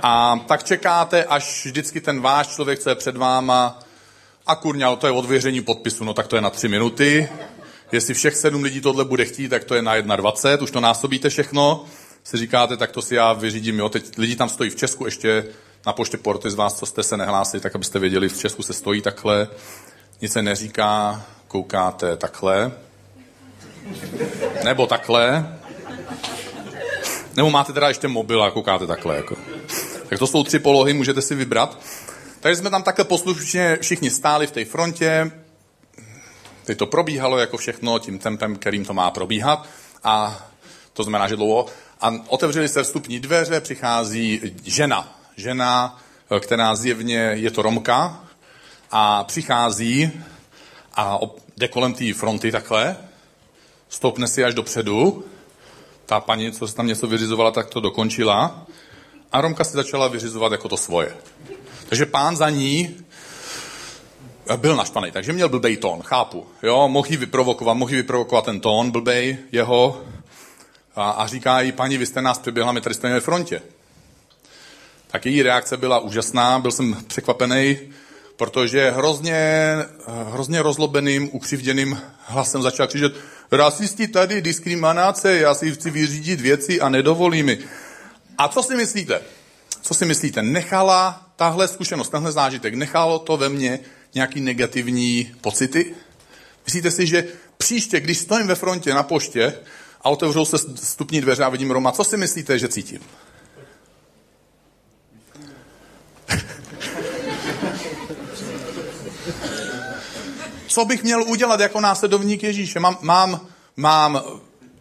A 0.02 0.40
tak 0.46 0.64
čekáte, 0.64 1.24
až 1.24 1.66
vždycky 1.66 2.00
ten 2.00 2.20
váš 2.20 2.48
člověk, 2.48 2.78
co 2.78 2.88
je 2.88 2.94
před 2.94 3.16
váma, 3.16 3.78
a 4.46 4.54
kurňa, 4.54 4.96
to 4.96 5.06
je 5.06 5.12
odvěření 5.12 5.62
podpisu, 5.62 6.04
no 6.04 6.14
tak 6.14 6.26
to 6.26 6.36
je 6.36 6.42
na 6.42 6.50
tři 6.50 6.68
minuty. 6.68 7.28
Jestli 7.92 8.14
všech 8.14 8.36
sedm 8.36 8.62
lidí 8.62 8.80
tohle 8.80 9.04
bude 9.04 9.24
chtít, 9.24 9.48
tak 9.48 9.64
to 9.64 9.74
je 9.74 9.82
na 9.82 9.96
1,20, 9.96 10.62
už 10.62 10.70
to 10.70 10.80
násobíte 10.80 11.28
všechno. 11.28 11.84
Si 12.24 12.36
říkáte, 12.36 12.76
tak 12.76 12.90
to 12.90 13.02
si 13.02 13.14
já 13.14 13.32
vyřídím, 13.32 13.78
jo. 13.78 13.88
Teď 13.88 14.18
lidi 14.18 14.36
tam 14.36 14.48
stojí 14.48 14.70
v 14.70 14.76
Česku 14.76 15.04
ještě 15.04 15.44
na 15.86 15.92
poště 15.92 16.16
porty 16.16 16.50
z 16.50 16.54
vás, 16.54 16.78
co 16.78 16.86
jste 16.86 17.02
se 17.02 17.16
nehlásili, 17.16 17.60
tak 17.60 17.74
abyste 17.74 17.98
věděli, 17.98 18.28
v 18.28 18.38
Česku 18.38 18.62
se 18.62 18.72
stojí 18.72 19.02
takhle, 19.02 19.48
nic 20.20 20.32
se 20.32 20.42
neříká, 20.42 21.24
koukáte 21.48 22.16
takhle, 22.16 22.72
nebo 24.64 24.86
takhle, 24.86 25.56
nebo 27.36 27.50
máte 27.50 27.72
teda 27.72 27.88
ještě 27.88 28.08
mobil 28.08 28.42
a 28.42 28.50
koukáte 28.50 28.86
takhle. 28.86 29.16
Jako. 29.16 29.36
Tak 30.08 30.18
to 30.18 30.26
jsou 30.26 30.44
tři 30.44 30.58
polohy, 30.58 30.92
můžete 30.92 31.22
si 31.22 31.34
vybrat. 31.34 31.78
Takže 32.40 32.56
jsme 32.56 32.70
tam 32.70 32.82
takhle 32.82 33.04
poslušně 33.04 33.78
všichni 33.80 34.10
stáli 34.10 34.46
v 34.46 34.50
té 34.50 34.64
frontě, 34.64 35.30
teď 36.64 36.78
to 36.78 36.86
probíhalo 36.86 37.38
jako 37.38 37.56
všechno 37.56 37.98
tím 37.98 38.18
tempem, 38.18 38.56
kterým 38.56 38.84
to 38.84 38.94
má 38.94 39.10
probíhat 39.10 39.66
a 40.04 40.46
to 40.92 41.02
znamená, 41.02 41.28
že 41.28 41.36
dlouho. 41.36 41.66
A 42.00 42.14
otevřeli 42.28 42.68
se 42.68 42.82
vstupní 42.82 43.20
dveře, 43.20 43.60
přichází 43.60 44.40
žena, 44.64 45.23
žena, 45.36 45.98
eh, 46.30 46.40
která 46.40 46.74
zjevně 46.74 47.16
je 47.16 47.50
to 47.50 47.62
Romka 47.62 48.24
a 48.90 49.24
přichází 49.24 50.12
a 50.94 51.18
jde 51.56 51.68
kolem 51.68 51.94
té 51.94 52.14
fronty 52.14 52.52
takhle, 52.52 52.96
stoupne 53.88 54.28
si 54.28 54.44
až 54.44 54.54
dopředu, 54.54 55.24
ta 56.06 56.20
paní, 56.20 56.52
co 56.52 56.68
se 56.68 56.74
tam 56.74 56.86
něco 56.86 57.06
vyřizovala, 57.06 57.50
tak 57.50 57.68
to 57.68 57.80
dokončila 57.80 58.66
a 59.32 59.40
Romka 59.40 59.64
si 59.64 59.76
začala 59.76 60.08
vyřizovat 60.08 60.52
jako 60.52 60.68
to 60.68 60.76
svoje. 60.76 61.16
Takže 61.88 62.06
pán 62.06 62.36
za 62.36 62.50
ní 62.50 62.96
eh, 64.48 64.56
byl 64.56 64.76
naštvaný, 64.76 65.10
takže 65.10 65.32
měl 65.32 65.48
blbej 65.48 65.76
tón, 65.76 66.02
chápu. 66.02 66.46
Jo, 66.62 66.88
mohl 66.88 67.08
ji 67.10 67.16
vyprovokovat, 67.16 67.76
mohl 67.76 67.90
ji 67.90 67.96
vyprovokovat 67.96 68.44
ten 68.44 68.60
tón 68.60 68.90
blbej 68.90 69.38
jeho 69.52 70.02
a, 70.96 71.10
a 71.10 71.26
říká 71.26 71.60
jí, 71.60 71.72
paní, 71.72 71.98
vy 71.98 72.06
jste 72.06 72.22
nás 72.22 72.38
přeběhla, 72.38 72.72
my 72.72 72.80
tady 72.80 72.94
stojíme 72.94 73.14
ve 73.14 73.20
frontě 73.20 73.62
tak 75.14 75.26
její 75.26 75.42
reakce 75.42 75.76
byla 75.76 75.98
úžasná, 75.98 76.58
byl 76.58 76.70
jsem 76.70 76.96
překvapený, 77.06 77.78
protože 78.36 78.90
hrozně, 78.90 79.76
hrozně 80.32 80.62
rozlobeným, 80.62 81.28
ukřivděným 81.32 82.00
hlasem 82.24 82.62
začal 82.62 82.86
křičet 82.86 83.14
rasisti 83.52 84.08
tady, 84.08 84.42
diskriminace, 84.42 85.36
já 85.36 85.54
si 85.54 85.72
chci 85.72 85.90
vyřídit 85.90 86.40
věci 86.40 86.80
a 86.80 86.88
nedovolí 86.88 87.42
mi. 87.42 87.58
A 88.38 88.48
co 88.48 88.62
si 88.62 88.74
myslíte? 88.74 89.20
Co 89.82 89.94
si 89.94 90.04
myslíte? 90.04 90.42
Nechala 90.42 91.26
tahle 91.36 91.68
zkušenost, 91.68 92.08
tenhle 92.08 92.32
zážitek, 92.32 92.74
nechalo 92.74 93.18
to 93.18 93.36
ve 93.36 93.48
mně 93.48 93.80
nějaký 94.14 94.40
negativní 94.40 95.34
pocity? 95.40 95.94
Myslíte 96.66 96.90
si, 96.90 97.06
že 97.06 97.24
příště, 97.58 98.00
když 98.00 98.18
stojím 98.18 98.46
ve 98.46 98.54
frontě 98.54 98.94
na 98.94 99.02
poště 99.02 99.54
a 100.00 100.10
otevřou 100.10 100.44
se 100.44 100.58
stupní 100.74 101.20
dveře 101.20 101.44
a 101.44 101.48
vidím 101.48 101.70
Roma, 101.70 101.92
co 101.92 102.04
si 102.04 102.16
myslíte, 102.16 102.58
že 102.58 102.68
cítím? 102.68 103.00
Co 110.74 110.84
bych 110.84 111.02
měl 111.02 111.22
udělat 111.22 111.60
jako 111.60 111.80
následovník 111.80 112.42
Ježíše? 112.42 112.80
Mám, 112.80 112.98
mám, 113.00 113.46
mám 113.76 114.22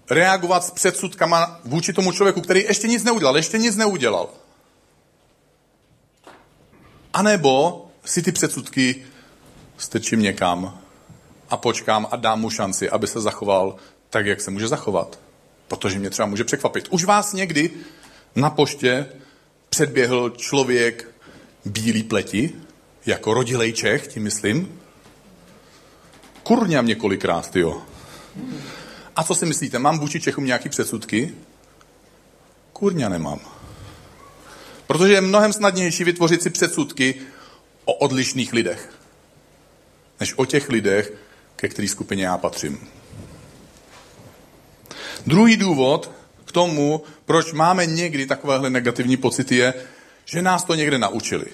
reagovat 0.09 0.63
s 0.63 0.71
předsudkama 0.71 1.59
vůči 1.63 1.93
tomu 1.93 2.11
člověku, 2.11 2.41
který 2.41 2.63
ještě 2.63 2.87
nic 2.87 3.03
neudělal, 3.03 3.37
ještě 3.37 3.57
nic 3.57 3.75
neudělal. 3.75 4.29
A 7.13 7.21
nebo 7.21 7.85
si 8.05 8.21
ty 8.21 8.31
předsudky 8.31 9.05
strčím 9.77 10.21
někam 10.21 10.79
a 11.49 11.57
počkám 11.57 12.07
a 12.11 12.15
dám 12.15 12.41
mu 12.41 12.49
šanci, 12.49 12.89
aby 12.89 13.07
se 13.07 13.21
zachoval 13.21 13.75
tak, 14.09 14.25
jak 14.25 14.41
se 14.41 14.51
může 14.51 14.67
zachovat. 14.67 15.19
Protože 15.67 15.99
mě 15.99 16.09
třeba 16.09 16.25
může 16.25 16.43
překvapit. 16.43 16.87
Už 16.89 17.03
vás 17.03 17.33
někdy 17.33 17.71
na 18.35 18.49
poště 18.49 19.05
předběhl 19.69 20.29
člověk 20.29 21.07
bílý 21.65 22.03
pleti, 22.03 22.51
jako 23.05 23.33
rodilej 23.33 23.73
Čech, 23.73 24.07
tím 24.07 24.23
myslím, 24.23 24.79
Kurňa 26.43 26.81
několikrát, 26.81 27.55
jo. 27.55 27.81
A 29.15 29.23
co 29.23 29.35
si 29.35 29.45
myslíte, 29.45 29.79
mám 29.79 29.99
vůči 29.99 30.21
Čechům 30.21 30.45
nějaký 30.45 30.69
předsudky? 30.69 31.33
Kurňa 32.73 33.09
nemám. 33.09 33.39
Protože 34.87 35.13
je 35.13 35.21
mnohem 35.21 35.53
snadnější 35.53 36.03
vytvořit 36.03 36.43
si 36.43 36.49
předsudky 36.49 37.15
o 37.85 37.93
odlišných 37.93 38.53
lidech, 38.53 38.93
než 40.19 40.33
o 40.37 40.45
těch 40.45 40.69
lidech, 40.69 41.13
ke 41.55 41.67
který 41.67 41.87
skupině 41.87 42.25
já 42.25 42.37
patřím. 42.37 42.87
Druhý 45.27 45.57
důvod 45.57 46.11
k 46.45 46.51
tomu, 46.51 47.03
proč 47.25 47.53
máme 47.53 47.85
někdy 47.85 48.25
takovéhle 48.25 48.69
negativní 48.69 49.17
pocity, 49.17 49.55
je, 49.55 49.73
že 50.25 50.41
nás 50.41 50.63
to 50.63 50.75
někde 50.75 50.97
naučili. 50.97 51.45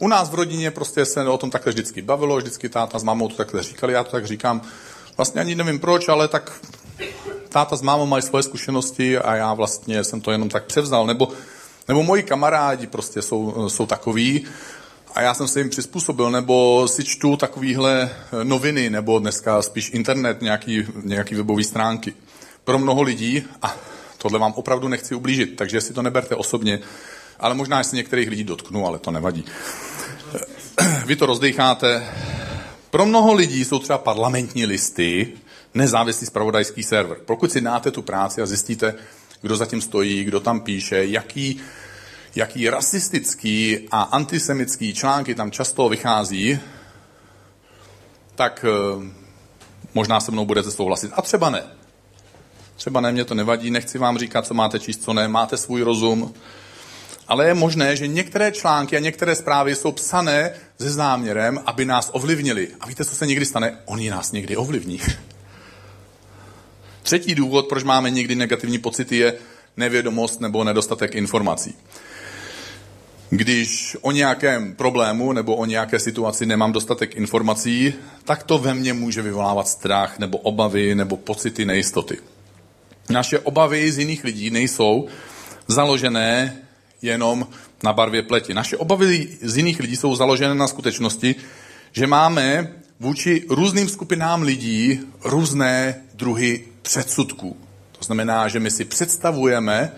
U 0.00 0.08
nás 0.08 0.30
v 0.30 0.34
rodině 0.34 0.70
prostě 0.70 1.04
se 1.04 1.28
o 1.28 1.38
tom 1.38 1.50
takhle 1.50 1.72
vždycky 1.72 2.02
bavilo, 2.02 2.36
vždycky 2.36 2.68
táta 2.68 2.98
s 2.98 3.02
mámou 3.02 3.28
to 3.28 3.36
takhle 3.36 3.62
říkali, 3.62 3.92
já 3.92 4.04
to 4.04 4.10
tak 4.10 4.26
říkám, 4.26 4.62
vlastně 5.16 5.40
ani 5.40 5.54
nevím 5.54 5.78
proč, 5.78 6.08
ale 6.08 6.28
tak 6.28 6.52
táta 7.48 7.76
s 7.76 7.82
mámou 7.82 8.06
mají 8.06 8.22
svoje 8.22 8.42
zkušenosti 8.42 9.18
a 9.18 9.36
já 9.36 9.54
vlastně 9.54 10.04
jsem 10.04 10.20
to 10.20 10.32
jenom 10.32 10.48
tak 10.48 10.64
převzal, 10.64 11.06
nebo, 11.06 11.28
nebo 11.88 12.02
moji 12.02 12.22
kamarádi 12.22 12.86
prostě 12.86 13.22
jsou, 13.22 13.68
jsou 13.68 13.86
takový 13.86 14.46
a 15.14 15.22
já 15.22 15.34
jsem 15.34 15.48
se 15.48 15.60
jim 15.60 15.70
přizpůsobil, 15.70 16.30
nebo 16.30 16.88
si 16.88 17.04
čtu 17.04 17.36
takovýhle 17.36 18.10
noviny, 18.42 18.90
nebo 18.90 19.18
dneska 19.18 19.62
spíš 19.62 19.90
internet, 19.94 20.42
nějaký, 20.42 20.86
nějaký 21.02 21.34
webové 21.34 21.64
stránky. 21.64 22.14
Pro 22.64 22.78
mnoho 22.78 23.02
lidí, 23.02 23.44
a 23.62 23.76
tohle 24.18 24.38
vám 24.38 24.52
opravdu 24.56 24.88
nechci 24.88 25.14
ublížit, 25.14 25.56
takže 25.56 25.80
si 25.80 25.94
to 25.94 26.02
neberte 26.02 26.34
osobně, 26.34 26.80
ale 27.40 27.54
možná 27.54 27.84
se 27.84 27.96
některých 27.96 28.28
lidí 28.28 28.44
dotknu, 28.44 28.86
ale 28.86 28.98
to 28.98 29.10
nevadí. 29.10 29.44
Vy 31.06 31.16
to 31.16 31.26
rozdecháte. 31.26 32.06
Pro 32.90 33.06
mnoho 33.06 33.32
lidí 33.32 33.64
jsou 33.64 33.78
třeba 33.78 33.98
parlamentní 33.98 34.66
listy 34.66 35.32
nezávislý 35.74 36.26
spravodajský 36.26 36.82
server. 36.82 37.18
Pokud 37.24 37.52
si 37.52 37.60
dáte 37.60 37.90
tu 37.90 38.02
práci 38.02 38.42
a 38.42 38.46
zjistíte, 38.46 38.94
kdo 39.42 39.56
zatím 39.56 39.80
stojí, 39.80 40.24
kdo 40.24 40.40
tam 40.40 40.60
píše, 40.60 41.04
jaký, 41.04 41.60
jaký 42.34 42.70
rasistický 42.70 43.78
a 43.90 44.02
antisemický 44.02 44.94
články 44.94 45.34
tam 45.34 45.50
často 45.50 45.88
vychází, 45.88 46.58
tak 48.34 48.64
eh, 48.68 49.12
možná 49.94 50.20
se 50.20 50.32
mnou 50.32 50.46
budete 50.46 50.70
souhlasit. 50.70 51.12
A 51.14 51.22
třeba 51.22 51.50
ne. 51.50 51.62
Třeba 52.76 53.00
ne, 53.00 53.12
mě 53.12 53.24
to 53.24 53.34
nevadí, 53.34 53.70
nechci 53.70 53.98
vám 53.98 54.18
říkat, 54.18 54.46
co 54.46 54.54
máte 54.54 54.78
číst, 54.78 55.02
co 55.02 55.12
ne, 55.12 55.28
máte 55.28 55.56
svůj 55.56 55.82
rozum, 55.82 56.34
ale 57.28 57.48
je 57.48 57.54
možné, 57.54 57.96
že 57.96 58.06
některé 58.06 58.52
články 58.52 58.96
a 58.96 59.00
některé 59.00 59.34
zprávy 59.34 59.74
jsou 59.74 59.92
psané 59.92 60.50
se 60.80 60.90
záměrem, 60.90 61.60
aby 61.66 61.84
nás 61.84 62.10
ovlivnili. 62.12 62.68
A 62.80 62.86
víte, 62.86 63.04
co 63.04 63.14
se 63.14 63.26
někdy 63.26 63.46
stane? 63.46 63.78
Oni 63.84 64.10
nás 64.10 64.32
někdy 64.32 64.56
ovlivní. 64.56 65.00
Třetí 67.02 67.34
důvod, 67.34 67.68
proč 67.68 67.84
máme 67.84 68.10
někdy 68.10 68.34
negativní 68.34 68.78
pocity, 68.78 69.16
je 69.16 69.34
nevědomost 69.76 70.40
nebo 70.40 70.64
nedostatek 70.64 71.14
informací. 71.14 71.74
Když 73.30 73.96
o 74.00 74.10
nějakém 74.10 74.74
problému 74.74 75.32
nebo 75.32 75.56
o 75.56 75.64
nějaké 75.64 75.98
situaci 75.98 76.46
nemám 76.46 76.72
dostatek 76.72 77.16
informací, 77.16 77.94
tak 78.24 78.42
to 78.42 78.58
ve 78.58 78.74
mně 78.74 78.92
může 78.92 79.22
vyvolávat 79.22 79.68
strach 79.68 80.18
nebo 80.18 80.38
obavy 80.38 80.94
nebo 80.94 81.16
pocity 81.16 81.64
nejistoty. 81.64 82.18
Naše 83.10 83.38
obavy 83.38 83.92
z 83.92 83.98
jiných 83.98 84.24
lidí 84.24 84.50
nejsou 84.50 85.06
založené 85.68 86.65
jenom 87.02 87.48
na 87.82 87.92
barvě 87.92 88.22
pleti. 88.22 88.54
Naše 88.54 88.76
obavy 88.76 89.28
z 89.42 89.56
jiných 89.56 89.80
lidí 89.80 89.96
jsou 89.96 90.16
založené 90.16 90.54
na 90.54 90.68
skutečnosti, 90.68 91.34
že 91.92 92.06
máme 92.06 92.72
vůči 93.00 93.44
různým 93.48 93.88
skupinám 93.88 94.42
lidí 94.42 95.00
různé 95.24 95.94
druhy 96.14 96.64
předsudků. 96.82 97.56
To 97.98 98.04
znamená, 98.04 98.48
že 98.48 98.60
my 98.60 98.70
si 98.70 98.84
představujeme, 98.84 99.92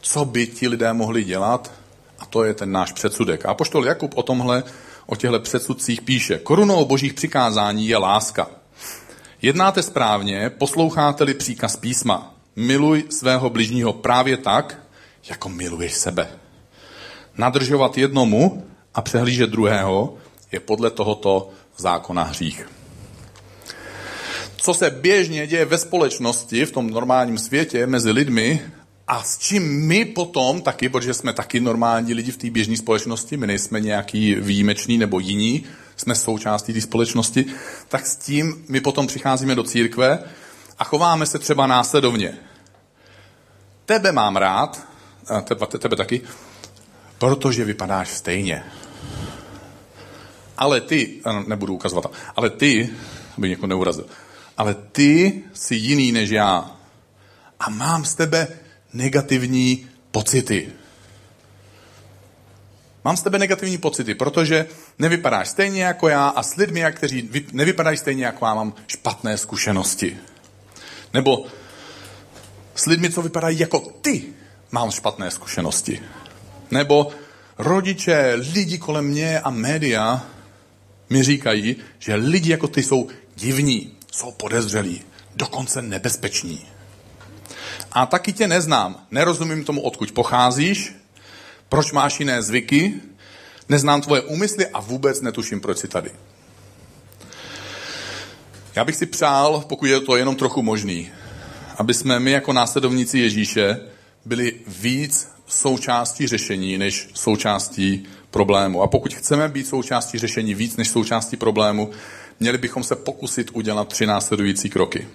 co 0.00 0.24
by 0.24 0.46
ti 0.46 0.68
lidé 0.68 0.92
mohli 0.92 1.24
dělat, 1.24 1.72
a 2.18 2.26
to 2.26 2.44
je 2.44 2.54
ten 2.54 2.72
náš 2.72 2.92
předsudek. 2.92 3.46
A 3.46 3.54
poštol 3.54 3.86
Jakub 3.86 4.12
o 4.16 4.22
tomhle, 4.22 4.62
o 5.06 5.16
těchto 5.16 5.40
předsudcích 5.40 6.02
píše, 6.02 6.38
korunou 6.38 6.84
božích 6.84 7.14
přikázání 7.14 7.88
je 7.88 7.96
láska. 7.96 8.46
Jednáte 9.42 9.82
správně, 9.82 10.50
posloucháte-li 10.50 11.34
příkaz 11.34 11.76
písma. 11.76 12.34
Miluj 12.56 13.04
svého 13.10 13.50
bližního 13.50 13.92
právě 13.92 14.36
tak, 14.36 14.83
jako 15.28 15.48
miluješ 15.48 15.94
sebe. 15.94 16.28
Nadržovat 17.38 17.98
jednomu 17.98 18.64
a 18.94 19.02
přehlížet 19.02 19.50
druhého 19.50 20.16
je 20.52 20.60
podle 20.60 20.90
tohoto 20.90 21.50
zákona 21.76 22.22
hřích. 22.22 22.68
Co 24.56 24.74
se 24.74 24.90
běžně 24.90 25.46
děje 25.46 25.64
ve 25.64 25.78
společnosti, 25.78 26.64
v 26.64 26.72
tom 26.72 26.90
normálním 26.90 27.38
světě, 27.38 27.86
mezi 27.86 28.10
lidmi, 28.10 28.62
a 29.08 29.22
s 29.22 29.38
čím 29.38 29.86
my 29.86 30.04
potom 30.04 30.62
taky, 30.62 30.88
protože 30.88 31.14
jsme 31.14 31.32
taky 31.32 31.60
normální 31.60 32.14
lidi 32.14 32.32
v 32.32 32.36
té 32.36 32.50
běžné 32.50 32.76
společnosti, 32.76 33.36
my 33.36 33.46
nejsme 33.46 33.80
nějaký 33.80 34.34
výjimečný 34.34 34.98
nebo 34.98 35.20
jiní, 35.20 35.64
jsme 35.96 36.14
součástí 36.14 36.72
té 36.72 36.80
společnosti, 36.80 37.46
tak 37.88 38.06
s 38.06 38.16
tím 38.16 38.64
my 38.68 38.80
potom 38.80 39.06
přicházíme 39.06 39.54
do 39.54 39.62
církve 39.62 40.18
a 40.78 40.84
chováme 40.84 41.26
se 41.26 41.38
třeba 41.38 41.66
následovně. 41.66 42.34
Tebe 43.86 44.12
mám 44.12 44.36
rád, 44.36 44.86
a 45.28 45.40
tebe, 45.40 45.66
tebe 45.66 45.96
taky, 45.96 46.20
protože 47.18 47.64
vypadáš 47.64 48.08
stejně. 48.08 48.64
Ale 50.56 50.80
ty, 50.80 51.20
nebudu 51.46 51.74
ukazovat, 51.74 52.12
ale 52.36 52.50
ty, 52.50 52.90
aby 53.38 53.48
někoho 53.48 53.66
neurazil, 53.66 54.06
ale 54.56 54.74
ty 54.74 55.42
jsi 55.52 55.74
jiný 55.74 56.12
než 56.12 56.30
já. 56.30 56.76
A 57.60 57.70
mám 57.70 58.04
z 58.04 58.14
tebe 58.14 58.48
negativní 58.92 59.86
pocity. 60.10 60.72
Mám 63.04 63.16
z 63.16 63.22
tebe 63.22 63.38
negativní 63.38 63.78
pocity, 63.78 64.14
protože 64.14 64.66
nevypadáš 64.98 65.48
stejně 65.48 65.84
jako 65.84 66.08
já 66.08 66.28
a 66.28 66.42
s 66.42 66.56
lidmi, 66.56 66.84
kteří 66.92 67.30
nevypadají 67.52 67.96
stejně 67.96 68.24
jako 68.24 68.46
já, 68.46 68.54
mám 68.54 68.74
špatné 68.86 69.38
zkušenosti. 69.38 70.18
Nebo 71.14 71.46
s 72.74 72.86
lidmi, 72.86 73.10
co 73.10 73.22
vypadají 73.22 73.58
jako 73.58 73.80
ty, 73.80 74.24
mám 74.74 74.90
špatné 74.90 75.30
zkušenosti. 75.30 76.02
Nebo 76.70 77.10
rodiče, 77.58 78.34
lidi 78.54 78.78
kolem 78.78 79.04
mě 79.04 79.40
a 79.40 79.50
média 79.50 80.26
mi 81.10 81.22
říkají, 81.22 81.76
že 81.98 82.14
lidi 82.14 82.50
jako 82.50 82.68
ty 82.68 82.82
jsou 82.82 83.08
divní, 83.36 83.94
jsou 84.12 84.32
podezřelí, 84.32 85.02
dokonce 85.36 85.82
nebezpeční. 85.82 86.66
A 87.92 88.06
taky 88.06 88.32
tě 88.32 88.48
neznám, 88.48 89.06
nerozumím 89.10 89.64
tomu, 89.64 89.80
odkud 89.80 90.12
pocházíš, 90.12 90.94
proč 91.68 91.92
máš 91.92 92.20
jiné 92.20 92.42
zvyky, 92.42 92.94
neznám 93.68 94.00
tvoje 94.00 94.22
úmysly 94.22 94.66
a 94.66 94.80
vůbec 94.80 95.20
netuším, 95.20 95.60
proč 95.60 95.78
jsi 95.78 95.88
tady. 95.88 96.10
Já 98.74 98.84
bych 98.84 98.96
si 98.96 99.06
přál, 99.06 99.64
pokud 99.68 99.86
je 99.86 100.00
to 100.00 100.16
jenom 100.16 100.36
trochu 100.36 100.62
možný, 100.62 101.10
aby 101.78 101.94
jsme 101.94 102.20
my 102.20 102.30
jako 102.30 102.52
následovníci 102.52 103.18
Ježíše 103.18 103.93
byli 104.24 104.52
víc 104.66 105.28
součástí 105.46 106.26
řešení 106.26 106.78
než 106.78 107.08
součástí 107.14 108.06
problému. 108.30 108.82
A 108.82 108.86
pokud 108.86 109.14
chceme 109.14 109.48
být 109.48 109.66
součástí 109.66 110.18
řešení 110.18 110.54
víc 110.54 110.76
než 110.76 110.88
součástí 110.88 111.36
problému, 111.36 111.90
měli 112.40 112.58
bychom 112.58 112.84
se 112.84 112.96
pokusit 112.96 113.50
udělat 113.52 113.88
tři 113.88 114.06
následující 114.06 114.70
kroky. 114.70 115.08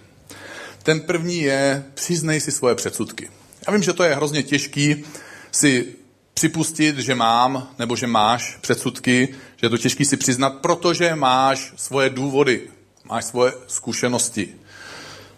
Ten 0.83 1.01
první 1.01 1.41
je, 1.41 1.85
přiznej 1.93 2.41
si 2.41 2.51
svoje 2.51 2.75
předsudky. 2.75 3.29
Já 3.67 3.73
vím, 3.73 3.83
že 3.83 3.93
to 3.93 4.03
je 4.03 4.15
hrozně 4.15 4.43
těžký 4.43 5.03
si 5.51 5.87
připustit, 6.33 6.97
že 6.97 7.15
mám 7.15 7.69
nebo 7.79 7.95
že 7.95 8.07
máš 8.07 8.57
předsudky, 8.61 9.27
že 9.57 9.65
je 9.65 9.69
to 9.69 9.77
těžký 9.77 10.05
si 10.05 10.17
přiznat, 10.17 10.49
protože 10.49 11.15
máš 11.15 11.73
svoje 11.75 12.09
důvody, 12.09 12.61
máš 13.03 13.25
svoje 13.25 13.53
zkušenosti. 13.67 14.55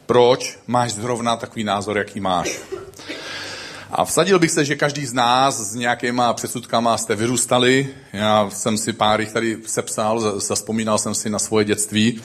Proč 0.05 0.59
máš 0.67 0.93
zrovna 0.93 1.37
takový 1.37 1.63
názor, 1.63 1.97
jaký 1.97 2.19
máš? 2.19 2.59
A 3.93 4.05
vsadil 4.05 4.39
bych 4.39 4.51
se, 4.51 4.65
že 4.65 4.75
každý 4.75 5.05
z 5.05 5.13
nás 5.13 5.71
s 5.71 5.75
nějakýma 5.75 6.33
předsudkama 6.33 6.97
jste 6.97 7.15
vyrůstali. 7.15 7.87
Já 8.13 8.49
jsem 8.49 8.77
si 8.77 8.93
pár 8.93 9.21
jich 9.21 9.31
tady 9.31 9.57
sepsal, 9.65 10.39
zaspomínal 10.39 10.97
jsem 10.97 11.15
si 11.15 11.29
na 11.29 11.39
svoje 11.39 11.65
dětství, 11.65 12.21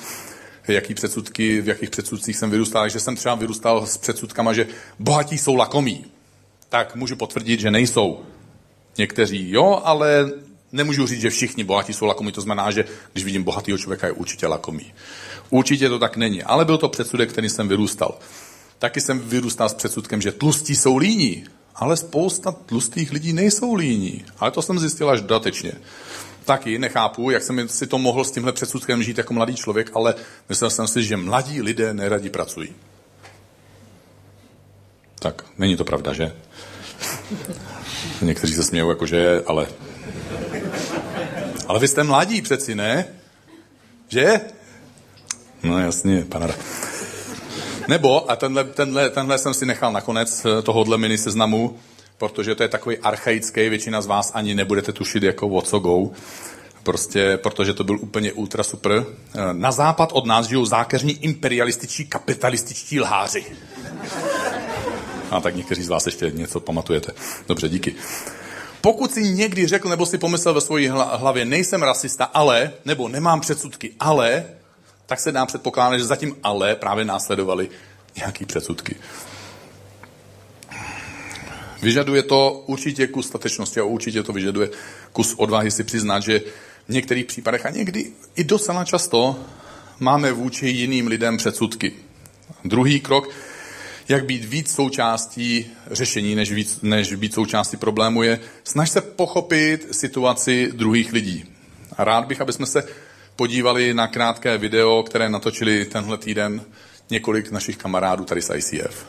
jaký 0.69 0.95
předsudky, 0.95 1.61
v 1.61 1.69
jakých 1.69 1.91
předsudcích 1.91 2.37
jsem 2.37 2.51
vyrůstal. 2.51 2.83
Takže 2.83 3.01
jsem 3.01 3.17
třeba 3.17 3.35
vyrůstal 3.35 3.87
s 3.87 3.97
předsudkama, 3.97 4.53
že 4.53 4.67
bohatí 4.99 5.39
jsou 5.39 5.55
lakomí. 5.55 6.05
Tak 6.69 6.97
můžu 6.97 7.17
potvrdit, 7.17 7.61
že 7.61 7.71
nejsou. 7.71 8.21
Někteří 8.99 9.51
jo, 9.51 9.81
ale 9.85 10.31
nemůžu 10.73 11.07
říct, 11.07 11.21
že 11.21 11.31
všichni 11.31 11.65
bohatí 11.65 11.93
jsou 11.93 12.07
lakomí. 12.07 12.33
To 12.33 12.41
znamená, 12.41 12.71
že 12.71 12.85
když 13.13 13.25
vidím 13.25 13.43
bohatého 13.43 13.79
člověka, 13.79 14.07
je 14.07 14.13
určitě 14.13 14.47
lakomý. 14.47 14.93
Určitě 15.51 15.89
to 15.89 15.99
tak 15.99 16.17
není. 16.17 16.43
Ale 16.43 16.65
byl 16.65 16.79
to 16.79 16.89
předsudek, 16.89 17.33
který 17.33 17.49
jsem 17.49 17.69
vyrůstal. 17.69 18.19
Taky 18.79 19.01
jsem 19.01 19.21
vyrůstal 19.21 19.69
s 19.69 19.75
předsudkem, 19.75 20.23
že 20.23 20.33
tlustí 20.33 20.77
jsou 20.77 20.97
líní, 20.97 21.45
ale 21.77 21.97
spousta 21.97 22.53
tlustých 22.53 23.13
lidí 23.13 23.33
nejsou 23.33 23.75
líní. 23.75 24.25
Ale 24.39 24.51
to 24.51 24.63
jsem 24.63 24.79
zjistil 24.79 25.11
až 25.11 25.21
dodatečně. 25.21 25.73
Taky 26.45 26.79
nechápu, 26.79 27.31
jak 27.31 27.43
jsem 27.43 27.69
si 27.69 27.87
to 27.87 27.99
mohl 27.99 28.25
s 28.25 28.31
tímhle 28.31 28.53
předsudkem 28.53 29.03
žít 29.03 29.19
jako 29.19 29.35
mladý 29.35 29.57
člověk, 29.57 29.91
ale 29.95 30.15
myslel 30.49 30.71
jsem 30.71 30.87
si, 30.89 31.05
že 31.05 31.17
mladí 31.17 31.63
lidé 31.63 31.95
neradi 31.95 32.31
pracují. 32.31 32.75
Tak, 35.19 35.45
není 35.59 35.77
to 35.77 35.85
pravda, 35.85 36.13
že? 36.13 36.33
Někteří 38.23 38.55
se 38.55 38.63
smějou, 38.63 38.89
jako 38.89 39.07
že 39.07 39.17
je, 39.17 39.43
ale... 39.47 39.67
Ale 41.69 41.81
vy 41.81 41.89
jste 41.89 42.03
mladí 42.03 42.43
přeci, 42.43 42.75
ne? 42.75 43.05
Že? 44.09 44.41
No 45.63 45.79
jasně, 45.79 46.25
panada. 46.29 46.55
Nebo, 47.89 48.31
a 48.31 48.37
tenhle, 48.37 48.65
tenhle, 48.65 49.11
tenhle 49.11 49.39
jsem 49.39 49.55
si 49.55 49.67
nechal 49.67 49.93
nakonec 49.93 50.45
eh, 50.45 50.63
tohohle 50.63 50.99
mini 50.99 51.19
seznamu, 51.19 51.79
protože 52.19 52.55
to 52.55 52.63
je 52.63 52.69
takový 52.69 52.99
archaický, 52.99 53.69
většina 53.69 54.01
z 54.01 54.07
vás 54.07 54.31
ani 54.35 54.55
nebudete 54.55 54.93
tušit 54.93 55.23
jako 55.23 55.49
what 55.49 55.69
so 55.69 55.83
go, 55.83 56.11
prostě, 56.83 57.39
protože 57.43 57.75
to 57.75 57.85
byl 57.85 57.99
úplně 58.01 58.33
ultra 58.33 58.65
super. 58.65 59.07
Eh, 59.35 59.39
na 59.53 59.73
západ 59.73 60.11
od 60.13 60.27
nás 60.27 60.47
žijou 60.47 60.65
zákeřní 60.65 61.25
imperialističtí, 61.25 62.07
kapitalističtí 62.07 63.01
lháři. 63.01 63.45
A 65.31 65.41
tak 65.41 65.57
někteří 65.57 65.83
z 65.83 65.89
vás 65.89 66.07
ještě 66.07 66.31
něco 66.31 66.61
pamatujete. 66.61 67.13
Dobře, 67.49 67.69
díky. 67.69 67.95
Pokud 68.81 69.13
si 69.13 69.23
někdy 69.23 69.67
řekl 69.67 69.89
nebo 69.89 70.07
si 70.07 70.19
pomyslel 70.19 70.55
ve 70.55 70.61
své 70.61 70.91
hlavě, 70.91 71.45
nejsem 71.45 71.83
rasista, 71.83 72.25
ale, 72.25 72.73
nebo 72.85 73.09
nemám 73.09 73.41
předsudky, 73.41 73.93
ale, 74.01 74.45
tak 75.07 75.21
se 75.21 75.33
dá 75.33 75.47
předpokládat, 75.47 75.99
že 75.99 76.05
zatím 76.05 76.37
ale 76.43 76.75
právě 76.75 77.05
následovali 77.05 77.69
nějaký 78.17 78.45
předsudky. 78.45 78.97
Vyžaduje 81.83 82.23
to 82.23 82.65
určitě 82.67 83.07
kus 83.07 83.27
statečnosti 83.27 83.81
a 83.81 83.85
určitě 83.85 84.23
to 84.23 84.33
vyžaduje 84.33 84.71
kus 85.13 85.35
odvahy 85.37 85.71
si 85.71 85.85
přiznat, 85.85 86.21
že 86.21 86.41
v 86.89 86.93
některých 86.93 87.27
případech 87.27 87.67
a 87.67 87.71
někdy 87.71 88.13
i 88.37 88.45
docela 88.45 88.85
často 88.85 89.37
máme 90.01 90.33
vůči 90.33 90.67
jiným 90.67 91.07
lidem 91.07 91.37
předsudky. 91.37 91.93
Druhý 92.65 93.01
krok, 93.01 93.31
jak 94.09 94.25
být 94.25 94.45
víc 94.45 94.75
součástí 94.75 95.67
řešení, 95.91 96.35
než, 96.35 96.53
víc, 96.53 96.79
než 96.83 97.15
být 97.15 97.35
součástí 97.35 97.77
problému, 97.77 98.23
je 98.23 98.41
snaž 98.65 98.91
se 98.91 99.01
pochopit 99.01 99.89
situaci 99.91 100.73
druhých 100.73 101.13
lidí. 101.13 101.45
A 101.97 102.05
rád 102.05 102.27
bych, 102.27 102.41
aby 102.41 102.53
jsme 102.53 102.67
se 102.67 102.89
podívali 103.37 103.95
na 103.95 104.07
krátké 104.07 104.59
video, 104.59 105.03
které 105.03 105.29
natočili 105.29 105.85
tenhle 105.85 106.19
týden 106.19 106.61
několik 107.11 107.51
našich 107.51 107.77
kamarádů 107.77 108.25
tady 108.25 108.43
z 108.43 108.51
ICF. 108.57 109.07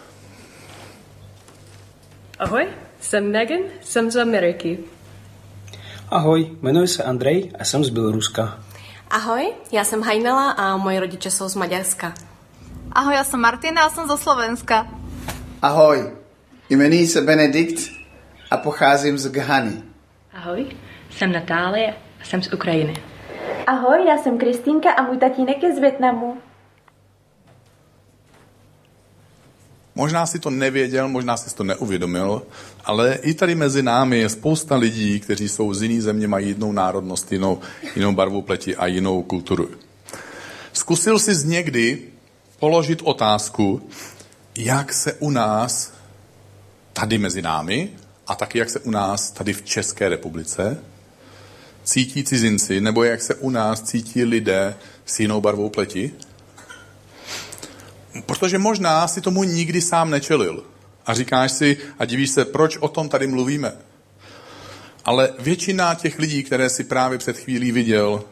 Ahoj, 2.40 2.68
jsem 3.02 3.32
Megan, 3.32 3.60
jsem 3.82 4.12
z 4.12 4.18
Ameriky. 4.18 4.80
Ahoj, 6.10 6.58
jmenuji 6.62 6.88
se 6.88 7.04
Andrej 7.04 7.52
a 7.60 7.64
jsem 7.64 7.84
z 7.84 7.90
Běloruska. 7.90 8.60
Ahoj, 9.10 9.54
já 9.72 9.84
jsem 9.84 10.02
Hajnela 10.02 10.52
a 10.52 10.78
moji 10.78 11.00
rodiče 11.00 11.32
jsou 11.32 11.50
z 11.50 11.56
Maďarska. 11.56 12.14
Ahoj, 12.92 13.16
já 13.16 13.24
jsem 13.24 13.40
Martina 13.40 13.84
a 13.84 13.90
jsem 13.90 14.08
ze 14.08 14.18
Slovenska. 14.18 14.88
Ahoj, 15.62 16.12
jmenuji 16.70 17.08
se 17.08 17.22
Benedikt 17.22 17.92
a 18.52 18.58
pocházím 18.58 19.18
z 19.18 19.32
Ghany. 19.32 19.82
Ahoj, 20.34 20.66
jsem 21.10 21.32
Natálie 21.32 21.94
a 22.22 22.24
jsem 22.24 22.44
z 22.44 22.54
Ukrajiny. 22.54 22.94
Ahoj, 23.68 24.06
já 24.08 24.18
jsem 24.18 24.38
Kristýnka 24.38 24.92
a 24.92 25.02
můj 25.02 25.18
tatínek 25.18 25.64
je 25.64 25.76
z 25.76 25.80
Větnamu. 25.80 26.38
Možná 29.96 30.26
si 30.26 30.40
to 30.40 30.50
nevěděl, 30.50 31.08
možná 31.10 31.38
si 31.38 31.56
to 31.56 31.64
neuvědomil, 31.64 32.42
ale 32.86 33.16
i 33.16 33.34
tady 33.34 33.56
mezi 33.56 33.84
námi 33.84 34.20
je 34.20 34.30
spousta 34.30 34.76
lidí, 34.76 35.20
kteří 35.20 35.50
jsou 35.50 35.74
z 35.74 35.82
jiný 35.82 36.02
země, 36.02 36.28
mají 36.28 36.48
jinou 36.48 36.72
národnost, 36.72 37.32
jinou, 37.32 37.60
jinou 37.96 38.12
barvu 38.12 38.42
pleti 38.42 38.76
a 38.76 38.88
jinou 38.88 39.24
kulturu. 39.24 39.70
Zkusil 40.74 41.20
jsi 41.20 41.48
někdy 41.48 42.02
položit 42.60 43.02
otázku, 43.04 43.90
jak 44.58 44.94
se 44.94 45.14
u 45.14 45.30
nás 45.30 45.94
tady 46.94 47.18
mezi 47.18 47.42
námi 47.42 47.90
a 48.28 48.36
taky 48.36 48.60
jak 48.60 48.70
se 48.70 48.80
u 48.80 48.92
nás 48.92 49.32
tady 49.32 49.54
v 49.54 49.62
České 49.62 50.10
republice 50.10 50.78
cítí 51.88 52.24
cizinci, 52.24 52.82
nebo 52.82 53.04
jak 53.04 53.22
se 53.22 53.36
u 53.36 53.50
nás 53.50 53.82
cítí 53.82 54.24
lidé 54.24 54.76
s 55.06 55.20
jinou 55.20 55.42
barvou 55.42 55.70
pleti? 55.70 56.12
Protože 58.26 58.58
možná 58.58 59.08
si 59.08 59.22
tomu 59.22 59.44
nikdy 59.44 59.82
sám 59.82 60.10
nečelil. 60.10 60.64
A 61.06 61.14
říkáš 61.14 61.52
si 61.52 61.78
a 62.00 62.06
divíš 62.06 62.30
se, 62.30 62.46
proč 62.46 62.78
o 62.78 62.88
tom 62.88 63.10
tady 63.10 63.28
mluvíme. 63.28 63.74
Ale 65.06 65.34
většina 65.40 65.96
těch 65.96 66.20
lidí, 66.20 66.44
které 66.44 66.70
si 66.70 66.84
právě 66.84 67.18
před 67.18 67.38
chvílí 67.38 67.72
viděl 67.72 68.24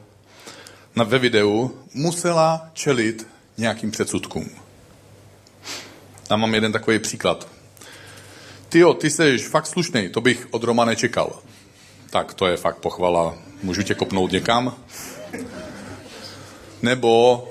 na, 0.96 1.04
ve 1.04 1.20
videu, 1.20 1.80
musela 1.94 2.70
čelit 2.74 3.28
nějakým 3.58 3.92
předsudkům. 3.92 4.50
Tam 6.28 6.42
mám 6.42 6.54
jeden 6.54 6.72
takový 6.72 7.00
příklad. 7.00 7.48
Ty 8.70 8.80
jo, 8.80 8.94
ty 8.94 9.10
jsi 9.10 9.38
fakt 9.38 9.68
slušný, 9.68 10.10
to 10.10 10.22
bych 10.22 10.48
od 10.52 10.64
Roma 10.64 10.86
nečekal. 10.86 11.40
Tak 12.16 12.34
to 12.34 12.48
je 12.48 12.58
fakt 12.58 12.78
pochvala. 12.78 13.36
Můžu 13.64 13.84
tě 13.84 13.96
kopnout 13.96 14.32
někam? 14.32 14.76
Nebo 16.82 17.44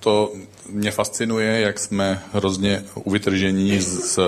to 0.00 0.32
mě 0.68 0.90
fascinuje, 0.90 1.60
jak 1.60 1.78
jsme 1.78 2.22
hrozně 2.32 2.84
uvytržení 2.94 3.80
z, 3.80 4.14
z 4.14 4.18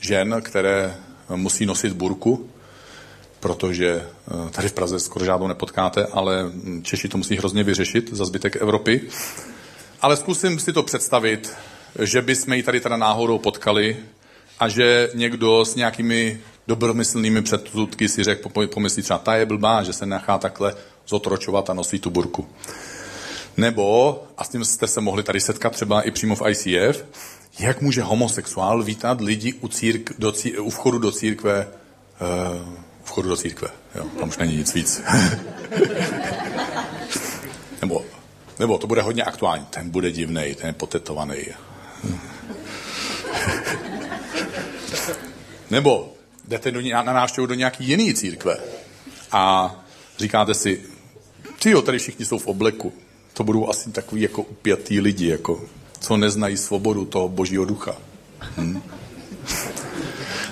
žen, 0.00 0.42
které 0.44 0.96
musí 1.34 1.66
nosit 1.66 1.92
burku, 1.92 2.50
protože 3.40 3.88
eh, 4.46 4.50
tady 4.50 4.68
v 4.68 4.72
Praze 4.72 5.00
skoro 5.00 5.24
žádnou 5.24 5.46
nepotkáte, 5.48 6.06
ale 6.06 6.52
Češi 6.82 7.08
to 7.08 7.18
musí 7.18 7.36
hrozně 7.36 7.64
vyřešit 7.64 8.12
za 8.12 8.24
zbytek 8.24 8.56
Evropy. 8.56 9.00
Ale 10.00 10.16
zkusím 10.16 10.58
si 10.58 10.72
to 10.72 10.82
představit, 10.82 11.52
že 11.98 12.22
bychom 12.22 12.54
ji 12.54 12.62
tady 12.62 12.80
teda 12.80 12.96
náhodou 12.96 13.38
potkali 13.38 13.96
a 14.60 14.68
že 14.68 15.10
někdo 15.14 15.64
s 15.64 15.74
nějakými 15.74 16.40
dobromyslnými 16.66 17.42
předsudky 17.42 18.08
si 18.08 18.24
řekl, 18.24 18.48
pomyslí 18.66 19.02
třeba, 19.02 19.18
ta 19.18 19.34
je 19.34 19.46
blbá, 19.46 19.82
že 19.82 19.92
se 19.92 20.06
nechá 20.06 20.38
takhle 20.38 20.74
zotročovat 21.06 21.70
a 21.70 21.74
nosí 21.74 21.98
tu 21.98 22.10
burku. 22.10 22.48
Nebo, 23.56 24.22
a 24.38 24.44
s 24.44 24.48
tím 24.48 24.64
jste 24.64 24.86
se 24.86 25.00
mohli 25.00 25.22
tady 25.22 25.40
setkat 25.40 25.72
třeba 25.72 26.02
i 26.02 26.10
přímo 26.10 26.36
v 26.36 26.42
ICF, 26.48 27.04
jak 27.58 27.80
může 27.80 28.02
homosexuál 28.02 28.82
vítat 28.82 29.20
lidi 29.20 29.52
u, 29.52 29.68
círk, 29.68 30.10
do 30.18 30.32
cí, 30.32 30.58
u 30.58 30.70
vchodu 30.70 30.98
do 30.98 31.12
církve, 31.12 31.68
uh, 31.68 32.74
vchodu 33.04 33.28
do 33.28 33.36
církve, 33.36 33.68
jo, 33.94 34.04
tam 34.18 34.28
už 34.28 34.38
není 34.38 34.56
nic 34.56 34.74
víc. 34.74 35.02
nebo, 37.80 38.04
nebo 38.58 38.78
to 38.78 38.86
bude 38.86 39.02
hodně 39.02 39.22
aktuální, 39.22 39.66
ten 39.70 39.90
bude 39.90 40.10
divný, 40.10 40.54
ten 40.54 40.66
je 40.66 40.72
potetovaný. 40.72 41.36
nebo 45.70 46.12
jdete 46.52 46.70
do, 46.70 46.80
na 46.80 47.02
návštěvu 47.02 47.46
do 47.46 47.54
nějaký 47.54 47.84
jiný 47.84 48.14
církve 48.14 48.56
a 49.32 49.74
říkáte 50.18 50.54
si, 50.54 50.82
ty 51.62 51.70
jo, 51.70 51.82
tady 51.82 51.98
všichni 51.98 52.24
jsou 52.24 52.38
v 52.38 52.46
obleku, 52.46 52.92
to 53.32 53.44
budou 53.44 53.68
asi 53.68 53.90
takový 53.90 54.22
jako 54.22 54.42
upjatý 54.42 55.00
lidi, 55.00 55.28
jako, 55.28 55.60
co 56.00 56.16
neznají 56.16 56.56
svobodu 56.56 57.04
toho 57.04 57.28
božího 57.28 57.64
ducha. 57.64 57.96
Hm? 58.56 58.82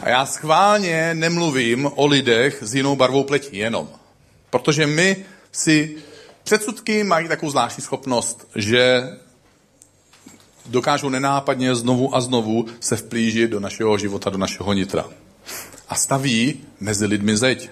A 0.02 0.08
já 0.08 0.26
schválně 0.26 1.14
nemluvím 1.14 1.90
o 1.94 2.06
lidech 2.06 2.62
s 2.62 2.74
jinou 2.74 2.96
barvou 2.96 3.24
pleti, 3.24 3.56
jenom. 3.56 3.88
Protože 4.50 4.86
my 4.86 5.24
si 5.52 5.96
předsudky 6.44 7.04
mají 7.04 7.28
takovou 7.28 7.50
zvláštní 7.50 7.84
schopnost, 7.84 8.48
že 8.56 9.02
dokážou 10.66 11.08
nenápadně 11.08 11.74
znovu 11.74 12.16
a 12.16 12.20
znovu 12.20 12.66
se 12.80 12.96
vplížit 12.96 13.50
do 13.50 13.60
našeho 13.60 13.98
života, 13.98 14.30
do 14.30 14.38
našeho 14.38 14.72
nitra. 14.72 15.04
A 15.90 15.94
staví 15.94 16.60
mezi 16.80 17.06
lidmi 17.06 17.36
zeď. 17.36 17.70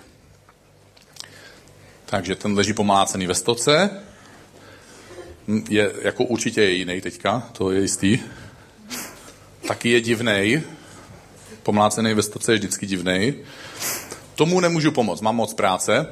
Takže 2.06 2.34
ten 2.34 2.54
leží 2.54 2.72
pomácený 2.72 3.26
ve 3.26 3.34
stoce, 3.34 3.90
je, 5.68 5.92
jako 6.02 6.24
určitě 6.24 6.62
je 6.62 6.70
jiný 6.70 7.00
teďka, 7.00 7.48
to 7.52 7.70
je 7.70 7.80
jistý. 7.80 8.18
Taky 9.68 9.90
je 9.90 10.00
divnej, 10.00 10.62
pomlácený 11.62 12.14
ve 12.14 12.22
stoce 12.22 12.52
je 12.52 12.58
vždycky 12.58 12.86
divnej. 12.86 13.34
Tomu 14.34 14.60
nemůžu 14.60 14.92
pomoct, 14.92 15.20
mám 15.20 15.36
moc 15.36 15.54
práce, 15.54 16.06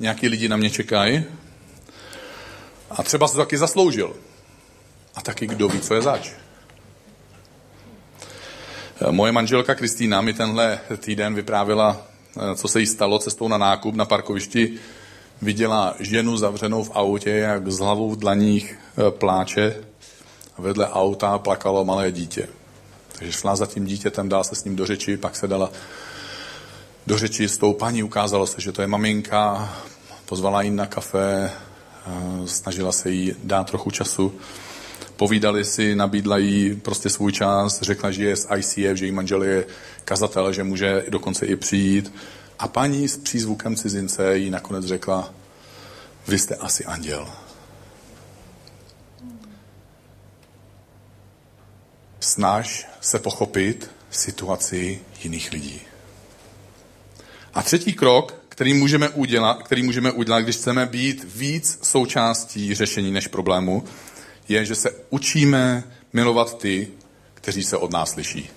nějaký 0.00 0.28
lidi 0.28 0.48
na 0.48 0.56
mě 0.56 0.70
čekají 0.70 1.24
a 2.90 3.02
třeba 3.02 3.28
se 3.28 3.36
taky 3.36 3.58
zasloužil. 3.58 4.16
A 5.14 5.20
taky 5.20 5.46
kdo 5.46 5.68
ví, 5.68 5.80
co 5.80 5.94
je 5.94 6.02
zač. 6.02 6.30
Moje 9.10 9.32
manželka 9.32 9.74
Kristýna 9.74 10.20
mi 10.20 10.32
tenhle 10.32 10.80
týden 10.96 11.34
vyprávila, 11.34 11.96
co 12.54 12.68
se 12.68 12.80
jí 12.80 12.86
stalo 12.86 13.18
cestou 13.18 13.48
na 13.48 13.58
nákup 13.58 13.94
na 13.94 14.04
parkovišti 14.04 14.78
viděla 15.42 15.94
ženu 16.00 16.36
zavřenou 16.36 16.84
v 16.84 16.90
autě, 16.94 17.30
jak 17.30 17.68
s 17.68 17.78
hlavou 17.78 18.10
v 18.10 18.16
dlaních 18.16 18.72
e, 18.72 19.10
pláče 19.10 19.76
vedle 20.58 20.88
auta 20.88 21.38
plakalo 21.38 21.84
malé 21.84 22.12
dítě. 22.12 22.48
Takže 23.12 23.32
šla 23.32 23.56
za 23.56 23.66
tím 23.66 23.84
dítětem, 23.84 24.28
dala 24.28 24.44
se 24.44 24.54
s 24.54 24.64
ním 24.64 24.76
do 24.76 24.86
řeči, 24.86 25.16
pak 25.16 25.36
se 25.36 25.48
dala 25.48 25.70
do 27.06 27.18
řeči 27.18 27.48
s 27.48 27.58
tou 27.58 27.72
paní, 27.72 28.02
ukázalo 28.02 28.46
se, 28.46 28.60
že 28.60 28.72
to 28.72 28.82
je 28.82 28.88
maminka, 28.88 29.74
pozvala 30.26 30.62
ji 30.62 30.70
na 30.70 30.86
kafe, 30.86 31.50
e, 31.50 32.48
snažila 32.48 32.92
se 32.92 33.10
jí 33.10 33.34
dát 33.44 33.70
trochu 33.70 33.90
času. 33.90 34.34
Povídali 35.18 35.64
si, 35.64 35.94
nabídla 35.94 36.38
jí 36.38 36.76
prostě 36.76 37.10
svůj 37.10 37.32
čas, 37.32 37.82
řekla, 37.82 38.10
že 38.10 38.24
je 38.24 38.36
z 38.36 38.46
ICF, 38.56 38.98
že 38.98 39.06
jí 39.06 39.12
manžel 39.12 39.42
je 39.42 39.66
kazatel, 40.04 40.52
že 40.52 40.64
může 40.64 41.04
dokonce 41.08 41.46
i 41.46 41.56
přijít. 41.56 42.12
A 42.58 42.68
paní 42.68 43.08
s 43.08 43.16
přízvukem 43.16 43.76
cizince 43.76 44.38
jí 44.38 44.50
nakonec 44.50 44.84
řekla, 44.84 45.34
vy 46.28 46.38
jste 46.38 46.54
asi 46.54 46.84
anděl. 46.84 47.28
Snaž 52.20 52.88
se 53.00 53.18
pochopit 53.18 53.90
situaci 54.10 55.00
jiných 55.22 55.52
lidí. 55.52 55.80
A 57.54 57.62
třetí 57.62 57.92
krok, 57.92 58.34
který 58.48 58.74
můžeme 58.74 59.08
udělat, 59.08 59.62
který 59.62 59.82
můžeme 59.82 60.12
udělat, 60.12 60.40
když 60.40 60.56
chceme 60.56 60.86
být 60.86 61.26
víc 61.34 61.78
součástí 61.82 62.74
řešení 62.74 63.10
než 63.10 63.26
problému, 63.26 63.84
je, 64.48 64.64
že 64.64 64.74
se 64.74 64.90
učíme 65.10 65.84
milovat 66.12 66.58
ty, 66.58 66.88
kteří 67.34 67.64
se 67.64 67.76
od 67.76 67.92
nás 67.92 68.16
liší. 68.16 68.50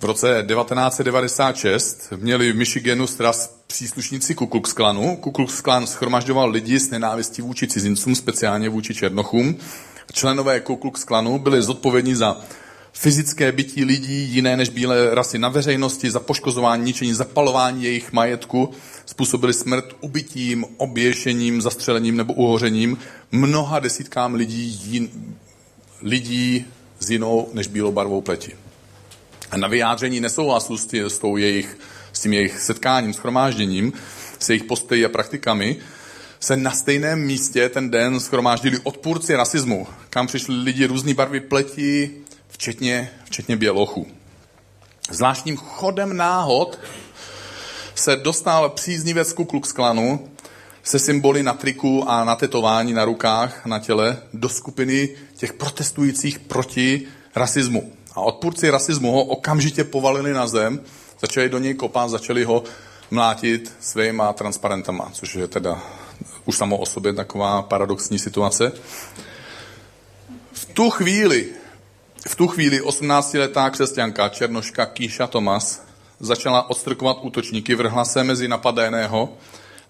V 0.00 0.04
roce 0.04 0.44
1996 0.48 2.12
měli 2.16 2.52
v 2.52 2.56
Michiganu 2.56 3.06
stras 3.06 3.60
příslušníci 3.66 4.34
Ku 4.34 4.46
Klux 4.46 4.72
Klanu. 4.72 5.16
Ku 5.16 5.30
Klux 5.30 5.60
Klan 5.60 5.86
schromažďoval 5.86 6.50
lidi 6.50 6.80
s 6.80 6.90
nenávistí 6.90 7.42
vůči 7.42 7.68
cizincům, 7.68 8.14
speciálně 8.14 8.68
vůči 8.68 8.94
černochům. 8.94 9.56
Členové 10.12 10.60
Ku 10.60 10.76
Klux 10.76 11.04
Klanu 11.04 11.38
byli 11.38 11.62
zodpovědní 11.62 12.14
za 12.14 12.40
fyzické 12.98 13.52
bytí 13.52 13.84
lidí 13.84 14.22
jiné 14.22 14.56
než 14.56 14.68
bílé 14.68 15.14
rasy 15.14 15.38
na 15.38 15.48
veřejnosti, 15.48 16.10
za 16.10 16.20
poškozování, 16.20 16.84
ničení, 16.84 17.14
zapalování 17.14 17.84
jejich 17.84 18.12
majetku, 18.12 18.70
způsobili 19.06 19.52
smrt 19.52 19.84
ubytím, 20.00 20.64
oběšením, 20.76 21.62
zastřelením 21.62 22.16
nebo 22.16 22.32
uhořením 22.32 22.98
mnoha 23.32 23.78
desítkám 23.78 24.34
lidí, 24.34 24.80
jin, 24.84 25.08
lidí 26.02 26.64
s 26.98 27.10
jinou 27.10 27.48
než 27.52 27.66
bílou 27.66 27.92
barvou 27.92 28.20
pleti. 28.20 28.52
Na 29.56 29.68
vyjádření 29.68 30.20
nesouhlasu 30.20 30.76
s, 30.76 30.86
tě, 30.86 31.10
s, 31.10 31.18
tou 31.18 31.36
jejich, 31.36 31.78
s 32.12 32.20
tím 32.20 32.32
jejich 32.32 32.60
setkáním, 32.60 33.12
schromážděním, 33.12 33.92
s 34.38 34.48
jejich 34.48 34.64
postoji 34.64 35.04
a 35.04 35.08
praktikami, 35.08 35.76
se 36.40 36.56
na 36.56 36.70
stejném 36.70 37.20
místě 37.20 37.68
ten 37.68 37.90
den 37.90 38.20
schromáždili 38.20 38.78
odpůrci 38.82 39.34
rasismu, 39.34 39.86
kam 40.10 40.26
přišli 40.26 40.54
lidi 40.54 40.86
různý 40.86 41.14
barvy 41.14 41.40
pleti, 41.40 42.10
včetně, 42.56 43.10
včetně 43.24 43.56
bělochů. 43.56 44.06
Zvláštním 45.10 45.56
chodem 45.56 46.16
náhod 46.16 46.78
se 47.94 48.16
dostal 48.16 48.70
příznivec 48.70 49.32
Ku 49.32 49.44
Klux 49.44 49.72
Klanu 49.72 50.28
se 50.82 50.98
symboly 50.98 51.42
na 51.42 51.52
triku 51.52 52.04
a 52.08 52.24
na 52.24 52.36
tetování 52.36 52.92
na 52.92 53.04
rukách, 53.04 53.66
na 53.66 53.78
těle, 53.78 54.18
do 54.32 54.48
skupiny 54.48 55.08
těch 55.36 55.52
protestujících 55.52 56.38
proti 56.38 57.06
rasismu. 57.34 57.92
A 58.14 58.20
odpůrci 58.20 58.70
rasismu 58.70 59.12
ho 59.12 59.24
okamžitě 59.24 59.84
povalili 59.84 60.32
na 60.32 60.46
zem, 60.46 60.80
začali 61.20 61.48
do 61.48 61.58
něj 61.58 61.74
kopat, 61.74 62.10
začali 62.10 62.44
ho 62.44 62.64
mlátit 63.10 63.72
svýma 63.80 64.32
transparentama, 64.32 65.10
což 65.12 65.34
je 65.34 65.48
teda 65.48 65.82
už 66.44 66.56
samo 66.56 66.76
o 66.76 66.86
sobě 66.86 67.12
taková 67.12 67.62
paradoxní 67.62 68.18
situace. 68.18 68.72
V 70.52 70.64
tu 70.64 70.90
chvíli, 70.90 71.48
v 72.28 72.34
tu 72.34 72.46
chvíli 72.46 72.80
18-letá 72.80 73.70
křesťanka 73.70 74.28
Černoška 74.28 74.86
Kíša 74.86 75.26
Tomas 75.26 75.86
začala 76.20 76.70
odstrkovat 76.70 77.16
útočníky, 77.20 77.74
vrhla 77.74 78.04
se 78.04 78.24
mezi 78.24 78.48
napadeného 78.48 79.32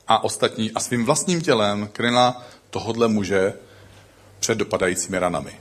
a 0.09 0.25
ostatní 0.25 0.73
a 0.73 0.81
svým 0.81 1.05
vlastním 1.05 1.41
tělem 1.41 1.89
kryla 1.93 2.43
tohodle 2.71 3.09
muže 3.09 3.55
před 4.41 4.59
dopadajícími 4.59 5.19
ranami. 5.19 5.61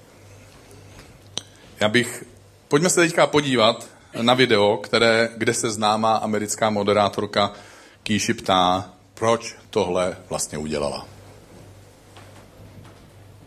Já 1.79 1.89
bych 1.89 2.23
Pojďme 2.67 2.89
se 2.89 3.01
teďka 3.01 3.27
podívat 3.27 3.87
na 4.21 4.33
video, 4.33 4.77
které, 4.77 5.29
kde 5.37 5.53
se 5.53 5.69
známá 5.69 6.15
americká 6.15 6.69
moderátorka 6.69 7.51
Kýši 8.03 8.33
ptá, 8.33 8.89
proč 9.13 9.55
tohle 9.69 10.17
vlastně 10.29 10.57
udělala. 10.57 11.14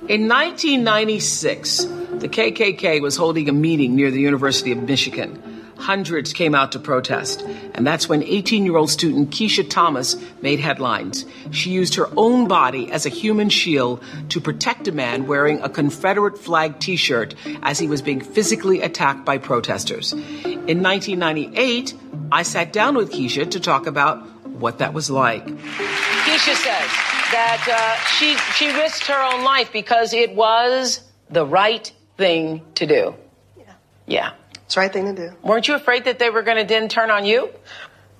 In 0.07 0.29
1996, 0.29 1.85
the 1.85 2.29
KKK 2.29 3.03
was 3.03 3.17
holding 3.17 3.49
a 3.49 3.53
meeting 3.53 3.97
near 3.97 4.13
the 4.13 4.21
University 4.21 4.71
of 4.71 4.81
Michigan. 4.81 5.43
Hundreds 5.77 6.33
came 6.33 6.55
out 6.55 6.73
to 6.73 6.79
protest, 6.79 7.45
and 7.75 7.85
that's 7.85 8.09
when 8.09 8.23
18 8.23 8.65
year 8.65 8.77
old 8.77 8.91
student 8.91 9.31
Keisha 9.31 9.69
Thomas 9.69 10.17
made 10.41 10.61
headlines. 10.61 11.27
She 11.51 11.71
used 11.71 11.97
her 11.97 12.09
own 12.17 12.47
body 12.47 12.91
as 12.93 13.07
a 13.07 13.11
human 13.11 13.49
shield 13.49 14.03
to 14.29 14.41
protect 14.41 14.87
a 14.87 14.93
man 14.93 15.27
wearing 15.27 15.61
a 15.63 15.69
Confederate 15.69 16.39
flag 16.39 16.79
t 16.79 16.95
shirt 16.95 17.35
as 17.63 17.81
he 17.81 17.89
was 17.89 18.01
being 18.01 18.21
physically 18.21 18.81
attacked 18.81 19.25
by 19.25 19.37
protesters. 19.37 20.13
In 20.13 20.81
1998, 20.83 21.93
I 22.31 22.45
sat 22.45 22.73
down 22.73 22.95
with 22.95 23.11
Keisha 23.13 23.51
to 23.51 23.61
talk 23.61 23.87
about 23.87 24.25
what 24.47 24.79
that 24.79 24.95
was 24.95 25.11
like. 25.11 25.45
Keisha 25.45 26.55
says 26.55 27.08
that 27.33 27.69
uh, 27.69 28.07
she, 28.07 28.37
she 28.55 28.73
risked 28.77 29.07
her 29.07 29.35
own 29.35 29.45
life 29.45 29.73
because 29.73 30.13
it 30.13 30.35
was 30.35 31.01
the 31.31 31.45
right 31.45 31.93
thing 32.17 32.63
to 32.77 32.87
do. 32.87 33.15
Yeah. 33.57 33.65
Yeah. 34.07 34.31
It's 34.65 34.75
the 34.75 34.81
right 34.81 34.93
thing 34.93 35.15
to 35.15 35.29
do. 35.29 35.37
Weren't 35.43 35.69
you 35.69 35.75
afraid 35.75 36.05
that 36.05 36.19
they 36.19 36.31
were 36.31 36.43
going 36.43 36.59
to 36.59 36.65
then 36.65 36.89
turn 36.89 37.11
on 37.11 37.25
you? 37.25 37.51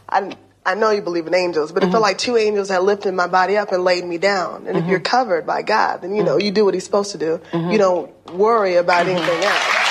I, 0.09 0.37
I 0.65 0.75
know 0.75 0.91
you 0.91 1.03
believe 1.03 1.27
in 1.27 1.35
angels, 1.35 1.73
but 1.73 1.83
it 1.83 1.87
felt 1.87 1.97
mm-hmm. 1.97 2.03
like 2.03 2.19
two 2.19 2.37
angels 2.37 2.69
had 2.69 2.83
lifted 2.83 3.13
my 3.13 3.27
body 3.27 3.57
up 3.57 3.73
and 3.73 3.85
laid 3.85 4.05
me 4.05 4.19
down. 4.19 4.67
And 4.67 4.77
if 4.77 4.87
you're 4.87 4.99
mm-hmm. 4.99 5.05
covered 5.05 5.47
by 5.47 5.63
God, 5.63 6.03
then 6.03 6.15
you 6.15 6.23
know 6.23 6.37
mm-hmm. 6.37 6.47
you 6.47 6.51
do 6.51 6.65
what 6.65 6.75
He's 6.75 6.85
supposed 6.85 7.13
to 7.13 7.19
do. 7.19 7.41
You 7.53 7.79
don't 7.79 8.35
worry 8.35 8.77
about 8.77 9.07
anything 9.07 9.45
else. 9.45 9.89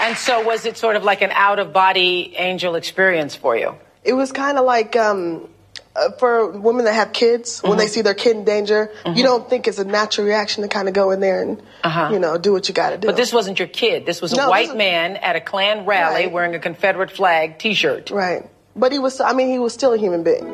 And 0.00 0.16
so 0.16 0.44
was 0.44 0.66
it 0.66 0.76
sort 0.76 0.94
of 0.94 1.02
like 1.02 1.22
an 1.22 1.30
out 1.32 1.58
of 1.58 1.72
body 1.72 2.34
angel 2.36 2.76
experience 2.76 3.34
for 3.34 3.56
you? 3.56 3.74
It 4.04 4.12
was 4.12 4.30
kind 4.30 4.58
of 4.58 4.64
like 4.64 4.94
um, 4.94 5.48
Uh, 5.96 6.10
for 6.12 6.50
women 6.50 6.84
that 6.84 6.92
have 6.94 7.12
kids 7.12 7.60
when 7.62 7.78
they 7.78 7.84
mm-hmm. 7.84 7.92
see 7.92 8.02
their 8.02 8.14
kid 8.14 8.36
in 8.36 8.44
danger. 8.44 8.90
You 9.04 9.12
mm-hmm. 9.12 9.22
don't 9.22 9.48
think 9.48 9.66
it's 9.66 9.78
a 9.78 9.84
natural 9.84 10.26
reaction 10.26 10.62
to 10.62 10.68
kind 10.68 10.88
of 10.88 10.94
go 10.94 11.10
in 11.10 11.20
there 11.20 11.40
and 11.40 11.62
Uh-huh. 11.82 12.10
you 12.12 12.18
know 12.18 12.36
do 12.36 12.52
what 12.52 12.68
you 12.68 12.74
got 12.74 12.90
to 12.90 12.98
do. 12.98 13.06
But 13.06 13.16
this 13.16 13.32
wasn't 13.32 13.58
your 13.58 13.68
kid. 13.68 14.04
This 14.04 14.20
was 14.20 14.32
a 14.32 14.36
No, 14.36 14.42
this 14.42 14.50
white 14.50 14.68
is- 14.70 14.74
man 14.74 15.16
at 15.16 15.36
a 15.36 15.40
Klan 15.40 15.86
rally 15.86 16.24
Right. 16.24 16.32
wearing 16.32 16.54
a 16.54 16.58
Confederate 16.58 17.10
flag 17.10 17.58
T-shirt. 17.58 18.10
right. 18.10 18.44
But 18.78 18.92
he 18.92 18.98
was. 18.98 19.20
I 19.22 19.32
mean, 19.32 19.48
he 19.48 19.58
was 19.58 19.72
still 19.72 19.94
a 19.94 19.96
human 19.96 20.22
being. 20.22 20.44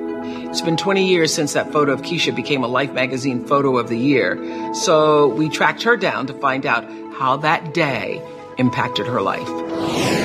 It's 0.49 0.61
been 0.61 0.77
20 0.77 1.09
years 1.09 1.35
since 1.35 1.55
that 1.55 1.73
photo 1.73 1.93
of 1.93 2.03
Keisha 2.03 2.33
became 2.37 2.63
a 2.63 2.69
Life 2.69 2.93
magazine 2.93 3.45
photo 3.45 3.79
of 3.79 3.89
the 3.89 3.99
year. 3.99 4.39
So 4.75 5.27
we 5.27 5.49
tracked 5.49 5.83
her 5.83 5.97
down 5.97 6.29
to 6.29 6.35
find 6.35 6.65
out 6.65 6.85
how 7.19 7.39
that 7.39 7.75
day 7.75 8.23
impacted 8.59 9.07
her 9.07 9.21
life. 9.21 10.22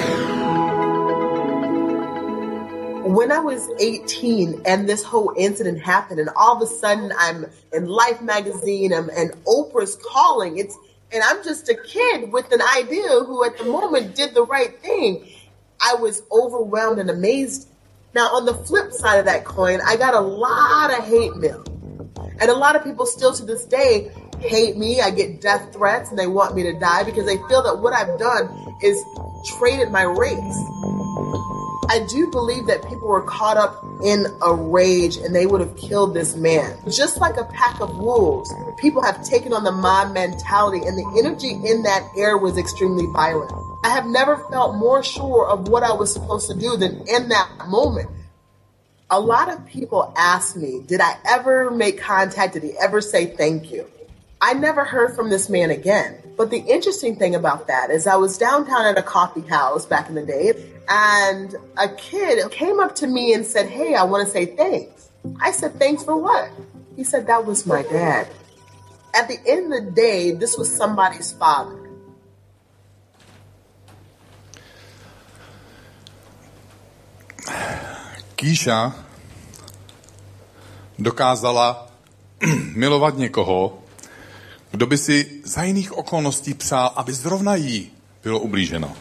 When 3.15 3.32
I 3.32 3.39
was 3.39 3.70
18 3.80 4.63
and 4.65 4.89
this 4.89 5.04
whole 5.04 5.34
incident 5.38 5.82
happened, 5.82 6.20
and 6.20 6.30
all 6.36 6.56
of 6.56 6.62
a 6.62 6.67
sudden 6.67 7.12
I'm 7.17 7.46
in 7.74 7.86
Life 7.86 8.22
magazine 8.22 8.93
and, 8.93 9.10
and 9.10 9.32
Oprah's 9.46 9.96
calling, 9.96 10.58
it's 10.58 10.78
and 11.12 11.24
I'm 11.24 11.43
just 11.43 11.70
a 11.70 11.76
kid 11.76 12.32
with 12.32 12.52
an 12.52 12.62
idea 12.76 13.08
who 13.08 13.46
at 13.46 13.58
the 13.58 13.65
moment 13.65 14.15
did 14.15 14.34
the 14.34 14.43
right 14.43 14.78
thing. 14.82 15.26
I 15.80 15.96
was 15.96 16.22
overwhelmed 16.32 17.00
and 17.00 17.10
amazed. 17.10 17.70
Now, 18.13 18.28
on 18.36 18.46
the 18.46 18.54
flip 18.54 18.91
side 18.91 19.20
of 19.20 19.26
that 19.26 19.46
coin, 19.46 19.80
I 19.86 19.96
got 19.96 20.13
a 20.13 20.20
lot 20.20 20.91
of 20.98 21.06
hate 21.06 21.36
mail. 21.38 21.63
And 22.39 22.50
a 22.50 22.54
lot 22.54 22.76
of 22.76 22.84
people 22.84 23.06
still 23.06 23.34
to 23.34 23.46
this 23.46 23.65
day 23.65 24.12
hate 24.39 24.78
me. 24.78 25.02
I 25.02 25.12
get 25.12 25.39
death 25.39 25.72
threats 25.74 26.10
and 26.10 26.20
they 26.20 26.28
want 26.28 26.56
me 26.56 26.63
to 26.63 26.78
die 26.78 27.04
because 27.04 27.26
they 27.26 27.38
feel 27.48 27.63
that 27.63 27.80
what 27.80 27.93
I've 27.93 28.20
done 28.20 28.76
is 28.84 29.02
traded 29.58 29.91
my 29.91 30.04
race. 30.04 30.87
I 31.89 32.06
do 32.10 32.30
believe 32.30 32.67
that 32.67 32.88
people 32.88 33.08
were 33.08 33.21
caught 33.21 33.58
up 33.58 33.84
in 34.04 34.26
a 34.45 34.54
rage 34.54 35.17
and 35.17 35.34
they 35.34 35.45
would 35.45 35.62
have 35.62 35.76
killed 35.78 36.13
this 36.13 36.36
man. 36.36 36.78
Just 36.89 37.19
like 37.19 37.38
a 37.38 37.45
pack 37.45 37.80
of 37.80 37.97
wolves, 37.97 38.54
people 38.78 39.02
have 39.02 39.23
taken 39.23 39.54
on 39.54 39.63
the 39.63 39.71
mob 39.71 40.13
mentality 40.13 40.86
and 40.86 40.97
the 40.97 41.15
energy 41.17 41.52
in 41.52 41.84
that 41.84 42.08
air 42.17 42.38
was 42.38 42.58
extremely 42.58 43.06
violent. 43.13 43.52
I 43.84 43.89
have 43.89 44.06
never 44.06 44.38
felt 44.50 44.76
more 44.76 45.02
sure 45.02 45.47
of 45.47 45.69
what 45.69 45.84
I 45.84 45.93
was 45.93 46.12
supposed 46.12 46.50
to 46.50 46.56
do 46.56 46.76
than 46.76 47.08
in 47.08 47.30
that 47.30 47.50
moment. 47.67 48.10
A 49.10 49.19
lot 49.19 49.50
of 49.50 49.65
people 49.65 50.13
ask 50.17 50.58
me, 50.58 50.84
did 50.86 51.00
I 51.00 51.15
ever 51.26 51.71
make 51.71 52.00
contact? 52.00 52.56
Did 52.56 52.63
he 52.63 52.73
ever 52.78 53.00
say 53.00 53.28
thank 53.28 53.71
you? 53.71 53.88
I 54.41 54.54
never 54.54 54.86
heard 54.86 55.15
from 55.15 55.30
this 55.30 55.50
man 55.50 55.71
again. 55.71 56.17
But 56.38 56.52
the 56.52 56.60
interesting 56.60 57.15
thing 57.15 57.34
about 57.34 57.67
that 57.67 57.89
is 57.89 58.06
I 58.06 58.15
was 58.17 58.38
downtown 58.38 58.86
at 58.86 58.97
a 58.97 59.02
coffee 59.02 59.41
house 59.41 59.86
back 59.86 60.10
in 60.10 60.15
the 60.15 60.26
day 60.26 60.54
and 60.88 61.56
a 61.78 61.89
kid 61.89 62.50
came 62.52 62.80
up 62.80 62.95
to 62.95 63.08
me 63.08 63.34
and 63.34 63.45
said, 63.45 63.67
Hey, 63.67 63.95
I 63.95 64.04
want 64.04 64.26
to 64.26 64.32
say 64.32 64.45
thanks. 64.45 65.10
I 65.41 65.52
said, 65.52 65.80
Thanks 65.80 66.04
for 66.04 66.15
what? 66.15 66.52
He 66.95 67.04
said, 67.04 67.28
That 67.28 67.45
was 67.45 67.65
my 67.65 67.82
dad. 67.82 68.28
At 69.15 69.28
the 69.28 69.39
end 69.47 69.73
of 69.73 69.86
the 69.86 69.91
day, 69.91 70.32
this 70.32 70.58
was 70.58 70.73
somebody's 70.73 71.32
father. 71.34 71.84
Kýša 78.38 78.93
dokázala 81.00 81.89
milovat 82.76 83.17
někoho, 83.17 83.87
kdo 84.71 84.86
by 84.86 84.97
si 84.97 85.41
za 85.43 85.63
jiných 85.63 85.97
okolností 85.97 86.53
přál, 86.53 86.93
aby 86.95 87.13
zrovna 87.13 87.56
jí 87.56 87.91
bylo 88.23 88.39
ublíženo. 88.39 88.95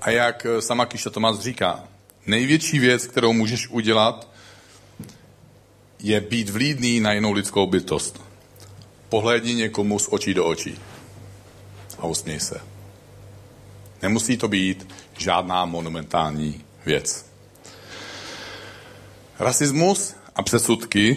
A 0.00 0.10
jak 0.10 0.46
eh, 0.46 0.62
sama 0.62 0.86
Kýša 0.86 1.10
Tomás 1.10 1.40
říká, 1.40 1.84
největší 2.26 2.78
věc, 2.78 3.06
kterou 3.06 3.32
můžeš 3.32 3.68
udělat, 3.68 4.28
je 5.98 6.20
být 6.20 6.50
vlídný 6.50 7.00
na 7.00 7.12
jinou 7.12 7.32
lidskou 7.32 7.66
bytost. 7.66 8.20
Pohlédni 9.08 9.54
někomu 9.54 9.98
z 9.98 10.08
očí 10.10 10.34
do 10.34 10.46
očí 10.46 10.78
a 11.98 12.06
usměj 12.06 12.40
se. 12.40 12.60
Nemusí 14.02 14.36
to 14.36 14.48
být 14.48 14.88
žádná 15.18 15.64
monumentální 15.64 16.64
věc. 16.86 17.26
Rasismus 19.38 20.14
a 20.36 20.42
předsudky 20.42 21.16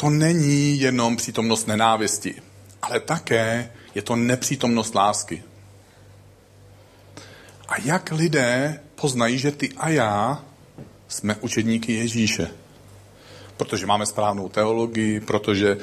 to 0.00 0.10
není 0.10 0.80
jenom 0.80 1.16
přítomnost 1.16 1.66
nenávisti, 1.66 2.34
ale 2.82 3.00
také 3.00 3.72
je 3.94 4.02
to 4.02 4.16
nepřítomnost 4.16 4.94
lásky. 4.94 5.42
A 7.68 7.80
jak 7.84 8.12
lidé 8.12 8.80
poznají, 8.94 9.38
že 9.38 9.50
ty 9.50 9.68
a 9.76 9.88
já 9.88 10.44
jsme 11.08 11.36
učedníky 11.40 11.92
Ježíše? 11.92 12.50
Protože 13.56 13.86
máme 13.86 14.06
správnou 14.06 14.48
teologii, 14.48 15.20
protože 15.20 15.76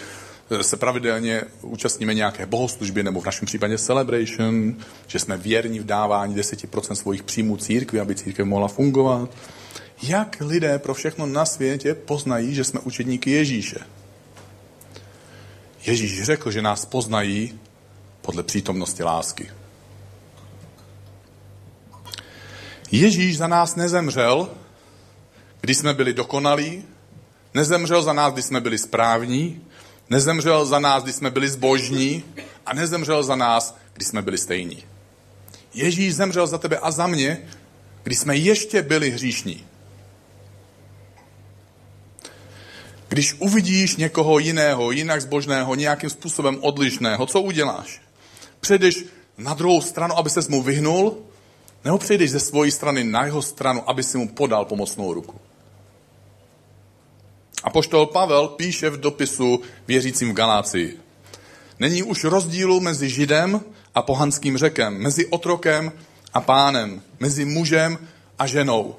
se 0.61 0.77
pravidelně 0.77 1.41
účastníme 1.61 2.13
nějaké 2.13 2.45
bohoslužby 2.45 3.03
nebo 3.03 3.21
v 3.21 3.25
našem 3.25 3.45
případě 3.45 3.77
celebration, 3.77 4.75
že 5.07 5.19
jsme 5.19 5.37
věrní 5.37 5.79
v 5.79 5.85
dávání 5.85 6.35
10% 6.35 6.93
svých 6.93 7.23
příjmů 7.23 7.57
církvi, 7.57 7.99
aby 7.99 8.15
církev 8.15 8.45
mohla 8.45 8.67
fungovat. 8.67 9.29
Jak 10.03 10.37
lidé 10.41 10.79
pro 10.79 10.93
všechno 10.93 11.25
na 11.25 11.45
světě 11.45 11.93
poznají, 11.93 12.55
že 12.55 12.63
jsme 12.63 12.79
učedníky 12.79 13.31
Ježíše? 13.31 13.79
Ježíš 15.87 16.23
řekl, 16.23 16.51
že 16.51 16.61
nás 16.61 16.85
poznají 16.85 17.59
podle 18.21 18.43
přítomnosti 18.43 19.03
lásky. 19.03 19.51
Ježíš 22.91 23.37
za 23.37 23.47
nás 23.47 23.75
nezemřel, 23.75 24.49
když 25.61 25.77
jsme 25.77 25.93
byli 25.93 26.13
dokonalí, 26.13 26.83
nezemřel 27.53 28.01
za 28.03 28.13
nás, 28.13 28.33
když 28.33 28.45
jsme 28.45 28.61
byli 28.61 28.77
správní, 28.77 29.61
nezemřel 30.09 30.65
za 30.65 30.79
nás, 30.79 31.03
když 31.03 31.15
jsme 31.15 31.31
byli 31.31 31.49
zbožní 31.49 32.23
a 32.65 32.73
nezemřel 32.73 33.23
za 33.23 33.35
nás, 33.35 33.77
když 33.93 34.07
jsme 34.07 34.21
byli 34.21 34.37
stejní. 34.37 34.83
Ježíš 35.73 36.15
zemřel 36.15 36.47
za 36.47 36.57
tebe 36.57 36.77
a 36.77 36.91
za 36.91 37.07
mě, 37.07 37.47
když 38.03 38.19
jsme 38.19 38.35
ještě 38.35 38.81
byli 38.81 39.09
hříšní. 39.09 39.65
Když 43.09 43.35
uvidíš 43.39 43.95
někoho 43.95 44.39
jiného, 44.39 44.91
jinak 44.91 45.21
zbožného, 45.21 45.75
nějakým 45.75 46.09
způsobem 46.09 46.57
odlišného, 46.61 47.25
co 47.25 47.41
uděláš? 47.41 48.01
Přejdeš 48.59 49.05
na 49.37 49.53
druhou 49.53 49.81
stranu, 49.81 50.17
aby 50.17 50.29
se 50.29 50.41
mu 50.49 50.63
vyhnul, 50.63 51.17
nebo 51.85 51.97
přejdeš 51.97 52.31
ze 52.31 52.39
své 52.39 52.71
strany 52.71 53.03
na 53.03 53.25
jeho 53.25 53.41
stranu, 53.41 53.89
aby 53.89 54.03
si 54.03 54.17
mu 54.17 54.27
podal 54.27 54.65
pomocnou 54.65 55.13
ruku? 55.13 55.35
A 57.63 57.69
poštol 57.69 58.05
Pavel 58.05 58.47
píše 58.47 58.89
v 58.89 58.99
dopisu 58.99 59.61
věřícím 59.87 60.31
v 60.31 60.35
Galácii. 60.35 60.99
Není 61.79 62.03
už 62.03 62.23
rozdílu 62.23 62.79
mezi 62.79 63.09
Židem 63.09 63.61
a 63.95 64.01
pohanským 64.01 64.57
řekem, 64.57 64.97
mezi 64.97 65.25
otrokem 65.25 65.91
a 66.33 66.41
pánem, 66.41 67.01
mezi 67.19 67.45
mužem 67.45 67.97
a 68.39 68.47
ženou. 68.47 68.95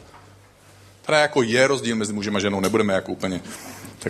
Teda 1.02 1.18
jako 1.18 1.42
je 1.42 1.66
rozdíl 1.66 1.96
mezi 1.96 2.12
mužem 2.12 2.36
a 2.36 2.40
ženou, 2.40 2.60
nebudeme 2.60 2.94
jako 2.94 3.12
úplně 3.12 3.40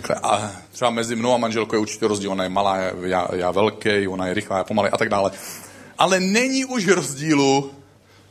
takhle. 0.01 0.15
A 0.23 0.51
třeba 0.71 0.91
mezi 0.91 1.15
mnou 1.15 1.33
a 1.33 1.37
manželkou 1.37 1.75
je 1.75 1.79
určitě 1.79 2.07
rozdíl, 2.07 2.31
ona 2.31 2.43
je 2.43 2.49
malá, 2.49 2.77
já, 3.01 3.27
já 3.35 3.51
velký, 3.51 4.07
ona 4.07 4.27
je 4.27 4.33
rychlá, 4.33 4.57
já 4.57 4.63
pomalý 4.63 4.89
a 4.89 4.97
tak 4.97 5.09
dále. 5.09 5.31
Ale 5.97 6.19
není 6.19 6.65
už 6.65 6.87
rozdílu 6.87 7.71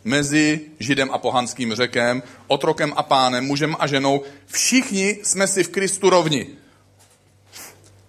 mezi 0.04 0.60
Židem 0.80 1.10
a 1.12 1.18
pohanským 1.18 1.74
řekem, 1.74 2.22
otrokem 2.46 2.92
a 2.96 3.02
pánem, 3.02 3.44
mužem 3.44 3.76
a 3.78 3.86
ženou. 3.86 4.22
Všichni 4.46 5.18
jsme 5.22 5.46
si 5.46 5.64
v 5.64 5.68
Kristu 5.68 6.10
rovni. 6.10 6.46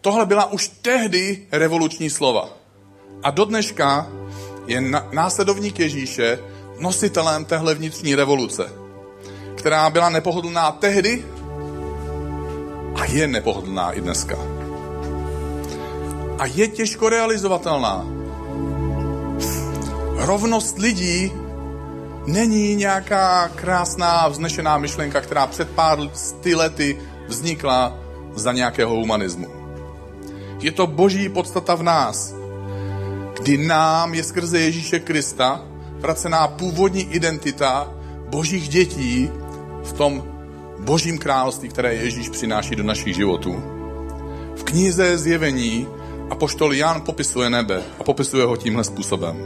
Tohle 0.01 0.25
byla 0.25 0.51
už 0.51 0.67
tehdy 0.67 1.47
revoluční 1.51 2.09
slova. 2.09 2.49
A 3.23 3.31
do 3.31 3.45
dneška 3.45 4.07
je 4.67 4.81
následovník 5.11 5.79
Ježíše 5.79 6.39
nositelem 6.79 7.45
téhle 7.45 7.75
vnitřní 7.75 8.15
revoluce, 8.15 8.71
která 9.55 9.89
byla 9.89 10.09
nepohodlná 10.09 10.71
tehdy 10.71 11.25
a 12.95 13.05
je 13.05 13.27
nepohodlná 13.27 13.91
i 13.91 14.01
dneska. 14.01 14.37
A 16.39 16.45
je 16.45 16.67
těžko 16.67 17.09
realizovatelná. 17.09 18.05
Rovnost 20.15 20.77
lidí 20.77 21.31
není 22.25 22.75
nějaká 22.75 23.47
krásná, 23.55 24.27
vznešená 24.27 24.77
myšlenka, 24.77 25.21
která 25.21 25.47
před 25.47 25.69
pár 25.69 25.99
sty 26.13 26.55
lety 26.55 26.97
vznikla 27.27 27.97
za 28.35 28.51
nějakého 28.51 28.95
humanismu. 28.95 29.47
Je 30.59 30.71
to 30.71 30.87
boží 30.87 31.29
podstata 31.29 31.75
v 31.75 31.83
nás, 31.83 32.33
kdy 33.41 33.57
nám 33.57 34.13
je 34.13 34.23
skrze 34.23 34.59
Ježíše 34.59 34.99
Krista 34.99 35.61
vracená 35.99 36.47
původní 36.47 37.01
identita 37.01 37.93
božích 38.29 38.69
dětí 38.69 39.31
v 39.83 39.93
tom 39.93 40.23
božím 40.79 41.17
království, 41.17 41.69
které 41.69 41.93
Ježíš 41.93 42.29
přináší 42.29 42.75
do 42.75 42.83
našich 42.83 43.15
životů. 43.15 43.63
V 44.55 44.63
knize 44.63 45.17
Zjevení 45.17 45.87
apoštol 46.29 46.73
Jan 46.73 47.01
popisuje 47.01 47.49
nebe 47.49 47.81
a 47.99 48.03
popisuje 48.03 48.45
ho 48.45 48.57
tímhle 48.57 48.83
způsobem. 48.83 49.37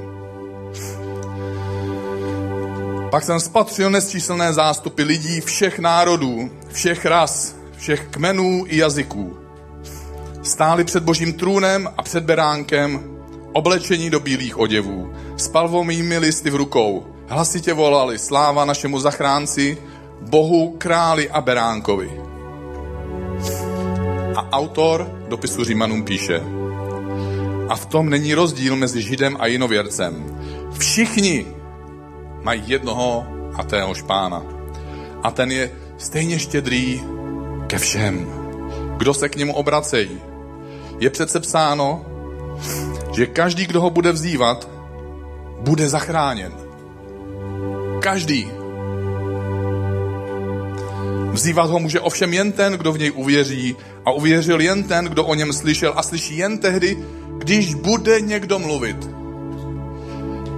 Pak 3.12 3.24
jsem 3.24 3.40
spatřil 3.40 3.90
nesčíslné 3.90 4.54
zástupy 4.54 5.04
lidí 5.04 5.42
všech 5.42 5.80
národů, 5.80 6.50
všech 6.72 7.06
ras, 7.06 7.56
všech 7.78 8.08
kmenů 8.12 8.64
i 8.68 8.78
jazyků. 8.78 9.38
Stáli 10.44 10.84
před 10.84 11.04
božím 11.04 11.34
trůnem 11.34 11.90
a 11.98 12.04
před 12.04 12.24
beránkem, 12.24 13.04
oblečení 13.54 14.10
do 14.10 14.20
bílých 14.20 14.58
oděvů, 14.58 15.14
s 15.38 15.48
palvomými 15.48 16.18
listy 16.18 16.50
v 16.50 16.56
rukou. 16.56 17.08
Hlasitě 17.28 17.74
volali 17.74 18.20
sláva 18.20 18.66
našemu 18.66 19.00
zachránci, 19.00 19.78
Bohu, 20.30 20.76
králi 20.78 21.30
a 21.30 21.42
beránkovi. 21.42 22.22
A 24.36 24.52
autor 24.52 25.12
dopisu 25.28 25.64
Římanům 25.64 26.04
píše, 26.04 26.42
a 27.70 27.76
v 27.76 27.86
tom 27.86 28.10
není 28.10 28.34
rozdíl 28.34 28.76
mezi 28.76 29.02
Židem 29.02 29.38
a 29.40 29.48
jinověrcem. 29.48 30.40
Všichni 30.78 31.46
mají 32.44 32.64
jednoho 32.68 33.26
a 33.56 33.64
téhož 33.64 34.02
pána. 34.02 34.44
A 35.24 35.32
ten 35.32 35.52
je 35.52 35.72
stejně 35.98 36.40
štědrý 36.40 37.02
ke 37.68 37.78
všem, 37.78 38.28
kdo 38.98 39.14
se 39.14 39.30
k 39.30 39.36
němu 39.36 39.54
obracejí. 39.54 40.22
Je 41.00 41.10
přece 41.10 41.40
psáno, 41.40 42.06
že 43.16 43.26
každý, 43.26 43.66
kdo 43.66 43.82
ho 43.82 43.90
bude 43.90 44.12
vzývat, 44.12 44.70
bude 45.60 45.90
zachráněn. 45.90 46.54
Každý. 48.00 48.63
Vzývat 51.34 51.70
ho 51.70 51.80
může 51.80 52.00
ovšem 52.00 52.34
jen 52.34 52.52
ten, 52.52 52.74
kdo 52.74 52.92
v 52.92 53.00
něj 53.00 53.12
uvěří 53.16 53.76
a 54.06 54.12
uvěřil 54.12 54.62
jen 54.62 54.84
ten, 54.84 55.06
kdo 55.06 55.26
o 55.26 55.36
něm 55.36 55.54
slyšel 55.54 55.94
a 55.96 56.04
slyší 56.04 56.38
jen 56.38 56.58
tehdy, 56.58 56.98
když 57.38 57.74
bude 57.74 58.22
někdo 58.22 58.60
mluvit. 58.60 59.10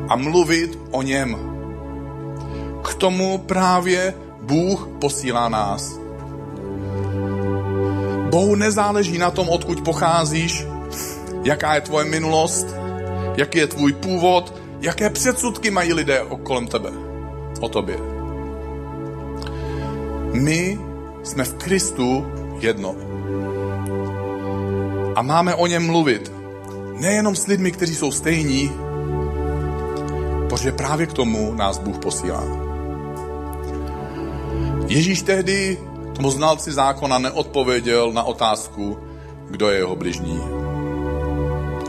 A 0.10 0.16
mluvit 0.16 0.80
o 0.92 1.02
něm 1.02 1.38
k 2.84 2.94
tomu 2.94 3.38
právě 3.38 4.14
Bůh 4.42 4.90
posílá 5.02 5.50
nás. 5.50 6.00
Bohu 8.30 8.56
nezáleží 8.56 9.18
na 9.18 9.32
tom, 9.32 9.50
odkud 9.50 9.82
pocházíš, 9.82 10.66
jaká 11.44 11.76
je 11.76 11.82
tvoje 11.82 12.06
minulost, 12.06 12.68
jaký 13.38 13.58
je 13.58 13.68
tvůj 13.68 13.94
původ, 13.94 14.54
jaké 14.82 15.10
předsudky 15.10 15.72
mají 15.72 15.94
lidé 15.94 16.22
kolem 16.44 16.68
tebe, 16.68 16.90
o 17.60 17.70
tobě. 17.70 18.15
My 20.36 20.80
jsme 21.24 21.44
v 21.44 21.54
Kristu 21.54 22.26
jedno. 22.60 22.96
A 25.16 25.22
máme 25.22 25.56
o 25.56 25.68
něm 25.68 25.86
mluvit. 25.86 26.32
Nejenom 27.00 27.36
s 27.36 27.48
lidmi, 27.48 27.72
kteří 27.72 27.96
jsou 27.96 28.12
stejní, 28.12 28.72
protože 30.50 30.72
právě 30.72 31.08
k 31.08 31.14
tomu 31.14 31.54
nás 31.54 31.78
Bůh 31.78 31.98
posílá. 31.98 32.44
Ježíš 34.88 35.22
tehdy 35.22 35.78
tomu 36.16 36.32
znalci 36.32 36.72
zákona 36.72 37.18
neodpověděl 37.18 38.12
na 38.12 38.24
otázku, 38.24 38.98
kdo 39.50 39.70
je 39.70 39.78
jeho 39.78 39.96
bližní. 39.96 40.42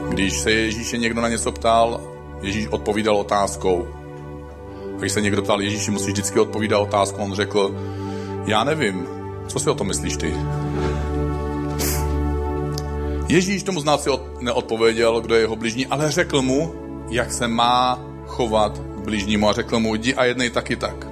Když 0.09 0.39
se 0.39 0.51
Ježíše 0.51 0.99
někdo 0.99 1.21
na 1.21 1.29
něco 1.29 1.53
ptal, 1.53 2.01
Ježíš 2.43 2.67
odpovídal 2.67 3.17
otázkou. 3.17 3.87
Když 4.99 5.13
se 5.13 5.21
někdo 5.21 5.43
ptal 5.43 5.63
Ježíši, 5.63 5.91
musíš 5.91 6.13
vždycky 6.13 6.41
odpovídat 6.41 6.79
otázkou, 6.79 7.23
on 7.23 7.35
řekl, 7.35 7.75
já 8.47 8.65
nevím, 8.65 9.07
co 9.49 9.59
si 9.59 9.71
o 9.71 9.75
tom 9.75 9.87
myslíš 9.87 10.17
ty? 10.17 10.35
Ježíš 13.29 13.63
tomu 13.63 13.81
znalci 13.81 14.11
neodpověděl, 14.41 15.21
kdo 15.21 15.35
je 15.35 15.41
jeho 15.41 15.57
bližní, 15.57 15.87
ale 15.87 16.11
řekl 16.11 16.43
mu, 16.43 16.75
jak 17.11 17.33
se 17.33 17.49
má 17.49 18.01
chovat 18.27 18.79
k 18.79 18.99
bližnímu 18.99 19.49
a 19.49 19.53
řekl 19.53 19.81
mu, 19.81 19.95
jdi 19.95 20.15
a 20.15 20.25
jednej 20.25 20.51
taky 20.51 20.77
tak. 20.77 21.07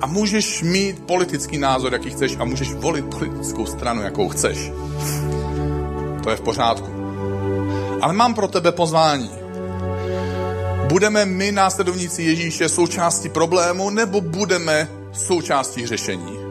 A 0.00 0.06
můžeš 0.06 0.62
mít 0.62 1.06
politický 1.06 1.58
názor, 1.58 1.92
jaký 1.92 2.10
chceš 2.10 2.36
a 2.40 2.44
můžeš 2.44 2.74
volit 2.74 3.04
politickou 3.04 3.66
stranu, 3.66 4.02
jakou 4.02 4.28
chceš. 4.28 4.72
To 6.22 6.30
je 6.30 6.36
v 6.36 6.40
pořádku. 6.40 6.90
Ale 8.00 8.12
mám 8.12 8.34
pro 8.34 8.48
tebe 8.48 8.72
pozvání. 8.72 9.30
Budeme 10.88 11.24
my, 11.24 11.52
následovníci 11.52 12.22
Ježíše, 12.22 12.68
součástí 12.68 13.28
problému, 13.28 13.90
nebo 13.90 14.20
budeme 14.20 14.88
součástí 15.12 15.86
řešení? 15.86 16.41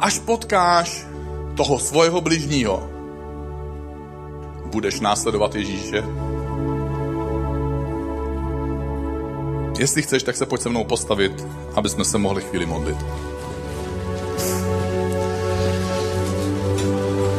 Až 0.00 0.18
potkáš 0.18 1.04
toho 1.56 1.78
svého 1.78 2.20
bližního, 2.20 2.88
budeš 4.66 5.00
následovat 5.00 5.54
Ježíše? 5.54 6.04
Jestli 9.78 10.02
chceš, 10.02 10.22
tak 10.22 10.36
se 10.36 10.46
pojď 10.46 10.62
se 10.62 10.68
mnou 10.68 10.84
postavit, 10.84 11.46
aby 11.74 11.88
jsme 11.88 12.04
se 12.04 12.18
mohli 12.18 12.42
chvíli 12.42 12.66
modlit. 12.66 12.96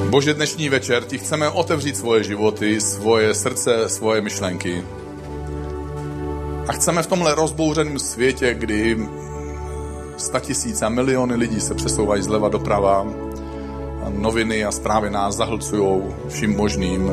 Bože, 0.10 0.34
dnešní 0.34 0.70
večer 0.70 1.04
ti 1.04 1.18
chceme 1.18 1.50
otevřít 1.50 1.98
svoje 1.98 2.24
životy, 2.24 2.82
svoje 2.82 3.34
srdce, 3.36 3.90
svoje 3.90 4.22
myšlenky. 4.22 4.84
A 6.68 6.72
chceme 6.74 7.04
v 7.04 7.08
tomhle 7.08 7.36
rozbouřeném 7.36 8.00
světě, 8.00 8.54
kdy 8.54 8.98
tisíce 10.40 10.86
a 10.86 10.90
miliony 10.90 11.36
lidí 11.36 11.62
se 11.62 11.74
přesouvají 11.74 12.24
zleva 12.24 12.50
doprava, 12.50 13.08
a 14.06 14.10
noviny 14.10 14.66
a 14.66 14.72
zprávy 14.72 15.10
nás 15.10 15.36
zahlcují 15.36 16.02
vším 16.28 16.58
možným, 16.58 17.12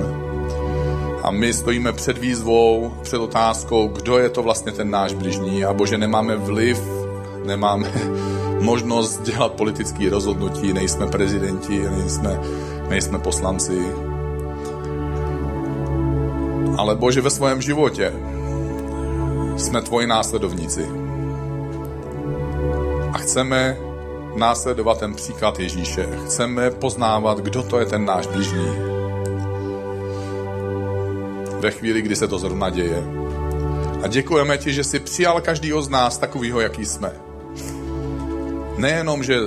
a 1.23 1.31
my 1.31 1.53
stojíme 1.53 1.93
před 1.93 2.19
výzvou, 2.19 2.93
před 3.03 3.19
otázkou, 3.19 3.89
kdo 3.89 4.19
je 4.19 4.29
to 4.29 4.43
vlastně 4.43 4.73
ten 4.73 4.91
náš 4.91 5.13
bližní 5.13 5.65
a 5.65 5.73
bože, 5.73 5.99
nemáme 5.99 6.37
vliv, 6.37 6.83
nemáme 7.45 7.93
možnost 8.61 9.23
dělat 9.23 9.53
politické 9.53 10.11
rozhodnutí, 10.11 10.73
nejsme 10.73 11.07
prezidenti, 11.07 11.79
nejsme, 11.79 12.41
nejsme 12.89 13.19
poslanci. 13.19 13.79
Ale 16.79 16.97
bože, 16.97 17.21
ve 17.21 17.31
svém 17.31 17.63
životě 17.63 18.13
jsme 19.57 19.83
tvoji 19.83 20.07
následovníci. 20.07 21.08
A 23.13 23.19
chceme 23.19 23.77
následovat 24.37 24.99
ten 24.99 25.15
příklad 25.15 25.61
Ježíše. 25.61 26.09
Chceme 26.25 26.71
poznávat, 26.71 27.39
kdo 27.39 27.63
to 27.63 27.79
je 27.79 27.87
ten 27.87 28.05
náš 28.05 28.27
bližní 28.27 28.99
ve 31.61 31.71
chvíli, 31.71 32.03
kdy 32.03 32.17
se 32.17 32.29
to 32.29 32.39
zrovna 32.39 32.71
děje. 32.71 33.03
A 34.03 34.07
děkujeme 34.07 34.59
ti, 34.59 34.73
že 34.73 34.85
jsi 34.85 34.99
přijal 34.99 35.41
každýho 35.41 35.83
z 35.83 35.89
nás 35.89 36.19
takovýho, 36.19 36.61
jaký 36.61 36.87
jsme. 36.87 37.13
Nejenom, 38.77 39.25
že 39.25 39.39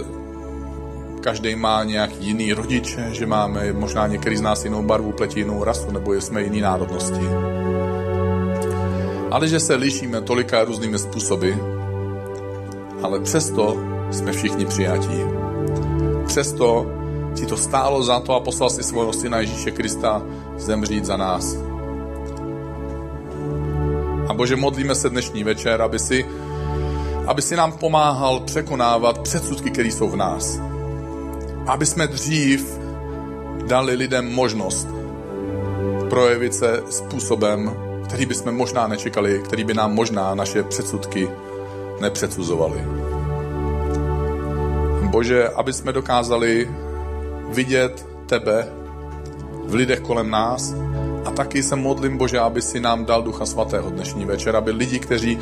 každý 1.22 1.56
má 1.56 1.84
nějak 1.84 2.10
jiný 2.20 2.54
rodiče, 2.54 3.10
že 3.12 3.26
máme 3.26 3.74
možná 3.74 4.08
některý 4.08 4.38
z 4.38 4.42
nás 4.42 4.64
jinou 4.64 4.84
barvu, 4.84 5.12
pletí 5.12 5.40
jinou 5.40 5.64
rasu, 5.64 5.92
nebo 5.92 6.14
jsme 6.14 6.44
jiný 6.44 6.62
národnosti. 6.62 7.28
Ale 9.32 9.48
že 9.48 9.60
se 9.60 9.76
lišíme 9.76 10.22
tolika 10.22 10.64
různými 10.64 11.00
způsoby, 11.00 11.52
ale 13.04 13.20
přesto 13.20 13.78
jsme 14.12 14.32
všichni 14.32 14.66
přijatí. 14.66 15.24
Přesto 16.26 16.86
ti 17.36 17.46
to 17.46 17.58
stálo 17.58 18.04
za 18.04 18.20
to 18.20 18.36
a 18.36 18.40
poslal 18.40 18.70
si 18.70 18.84
svého 18.84 19.14
syna 19.14 19.40
Ježíše 19.40 19.72
Krista 19.72 20.22
zemřít 20.58 21.06
za 21.06 21.18
nás 21.18 21.58
A 24.32 24.34
Bože, 24.34 24.56
modlíme 24.56 24.96
se 24.96 25.10
dnešní 25.10 25.44
večer, 25.44 25.82
aby 25.82 26.00
si, 26.00 26.26
aby 27.28 27.42
si 27.42 27.56
nám 27.56 27.72
pomáhal 27.72 28.40
překonávat 28.40 29.20
předsudky, 29.20 29.72
které 29.72 29.88
jsou 29.88 30.10
v 30.10 30.16
nás. 30.16 30.60
Aby 31.68 31.86
jsme 31.86 32.08
dřív 32.08 32.80
dali 33.68 33.96
lidem 33.96 34.34
možnost 34.34 34.88
projevit 36.10 36.54
se 36.54 36.84
způsobem, 36.90 37.74
který 38.06 38.26
bychom 38.26 38.56
možná 38.56 38.88
nečekali, 38.88 39.42
který 39.46 39.64
by 39.64 39.74
nám 39.74 39.94
možná 39.94 40.36
naše 40.36 40.64
předsudky 40.64 41.30
nepředsuzovaly. 42.02 42.84
Bože, 45.02 45.50
aby 45.50 45.74
jsme 45.74 45.94
dokázali 45.94 46.70
vidět 47.50 48.08
tebe 48.26 48.68
v 49.66 49.74
lidech 49.74 50.00
kolem 50.00 50.30
nás 50.30 50.74
a 51.26 51.32
taky 51.32 51.64
se 51.64 51.76
modlím, 51.76 52.18
Bože, 52.18 52.40
aby 52.40 52.62
si 52.62 52.80
nám 52.80 53.06
dal 53.06 53.22
Ducha 53.22 53.46
Svatého 53.46 53.90
dnešní 53.90 54.26
večer, 54.26 54.56
aby 54.56 54.72
lidi, 54.72 55.00
kteří 55.00 55.40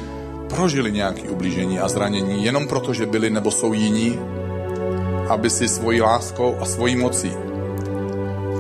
prožili 0.50 0.92
nějaké 0.92 1.30
ublížení 1.30 1.80
a 1.80 1.88
zranění 1.88 2.46
jenom 2.46 2.68
proto, 2.68 2.94
že 2.94 3.06
byli 3.06 3.30
nebo 3.30 3.52
jsou 3.52 3.74
jiní, 3.74 4.20
aby 5.30 5.50
si 5.50 5.68
svojí 5.68 6.02
láskou 6.02 6.58
a 6.60 6.66
svojí 6.66 6.96
mocí 6.96 7.32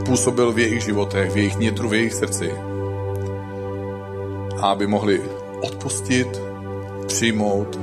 působil 0.06 0.52
v 0.52 0.60
jejich 0.60 0.84
životech, 0.84 1.32
v 1.32 1.38
jejich 1.38 1.58
nitru, 1.58 1.89
v 1.89 1.93
jejich 1.93 2.14
srdci. 2.14 2.54
A 4.62 4.72
aby 4.72 4.88
mohli 4.88 5.22
odpustit, 5.62 6.49
přijmout 7.10 7.80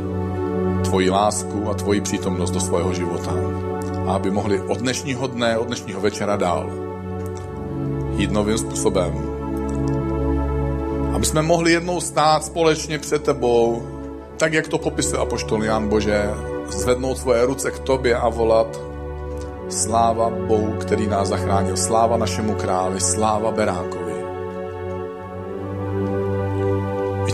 tvoji 0.84 1.10
lásku 1.10 1.70
a 1.70 1.74
tvoji 1.74 2.00
přítomnost 2.00 2.50
do 2.50 2.60
svého 2.60 2.94
života. 2.94 3.32
A 4.06 4.14
aby 4.14 4.30
mohli 4.30 4.60
od 4.60 4.78
dnešního 4.78 5.26
dne, 5.26 5.58
od 5.58 5.66
dnešního 5.66 6.00
večera 6.00 6.36
dál 6.36 6.70
jít 8.16 8.30
novým 8.30 8.58
způsobem. 8.58 9.12
Aby 11.14 11.26
jsme 11.26 11.42
mohli 11.42 11.72
jednou 11.72 12.00
stát 12.00 12.44
společně 12.44 12.98
před 12.98 13.22
tebou, 13.22 13.82
tak 14.36 14.52
jak 14.52 14.68
to 14.68 14.78
popisuje 14.78 15.22
apoštol 15.22 15.64
Jan 15.64 15.88
Bože, 15.88 16.30
zvednout 16.68 17.18
svoje 17.18 17.46
ruce 17.46 17.70
k 17.70 17.78
tobě 17.78 18.16
a 18.16 18.28
volat 18.28 18.80
Sláva 19.68 20.30
Bohu, 20.30 20.72
který 20.80 21.06
nás 21.06 21.28
zachránil. 21.28 21.76
Sláva 21.76 22.16
našemu 22.16 22.54
králi, 22.54 23.00
sláva 23.00 23.50
Berákovi. 23.50 24.05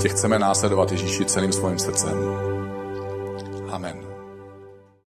My 0.02 0.08
tě 0.08 0.14
chceme 0.14 0.38
následovat 0.38 0.92
Ježíši 0.92 1.24
celým 1.24 1.52
svým 1.52 1.78
srdcem. 1.78 2.18
Amen. 3.70 4.11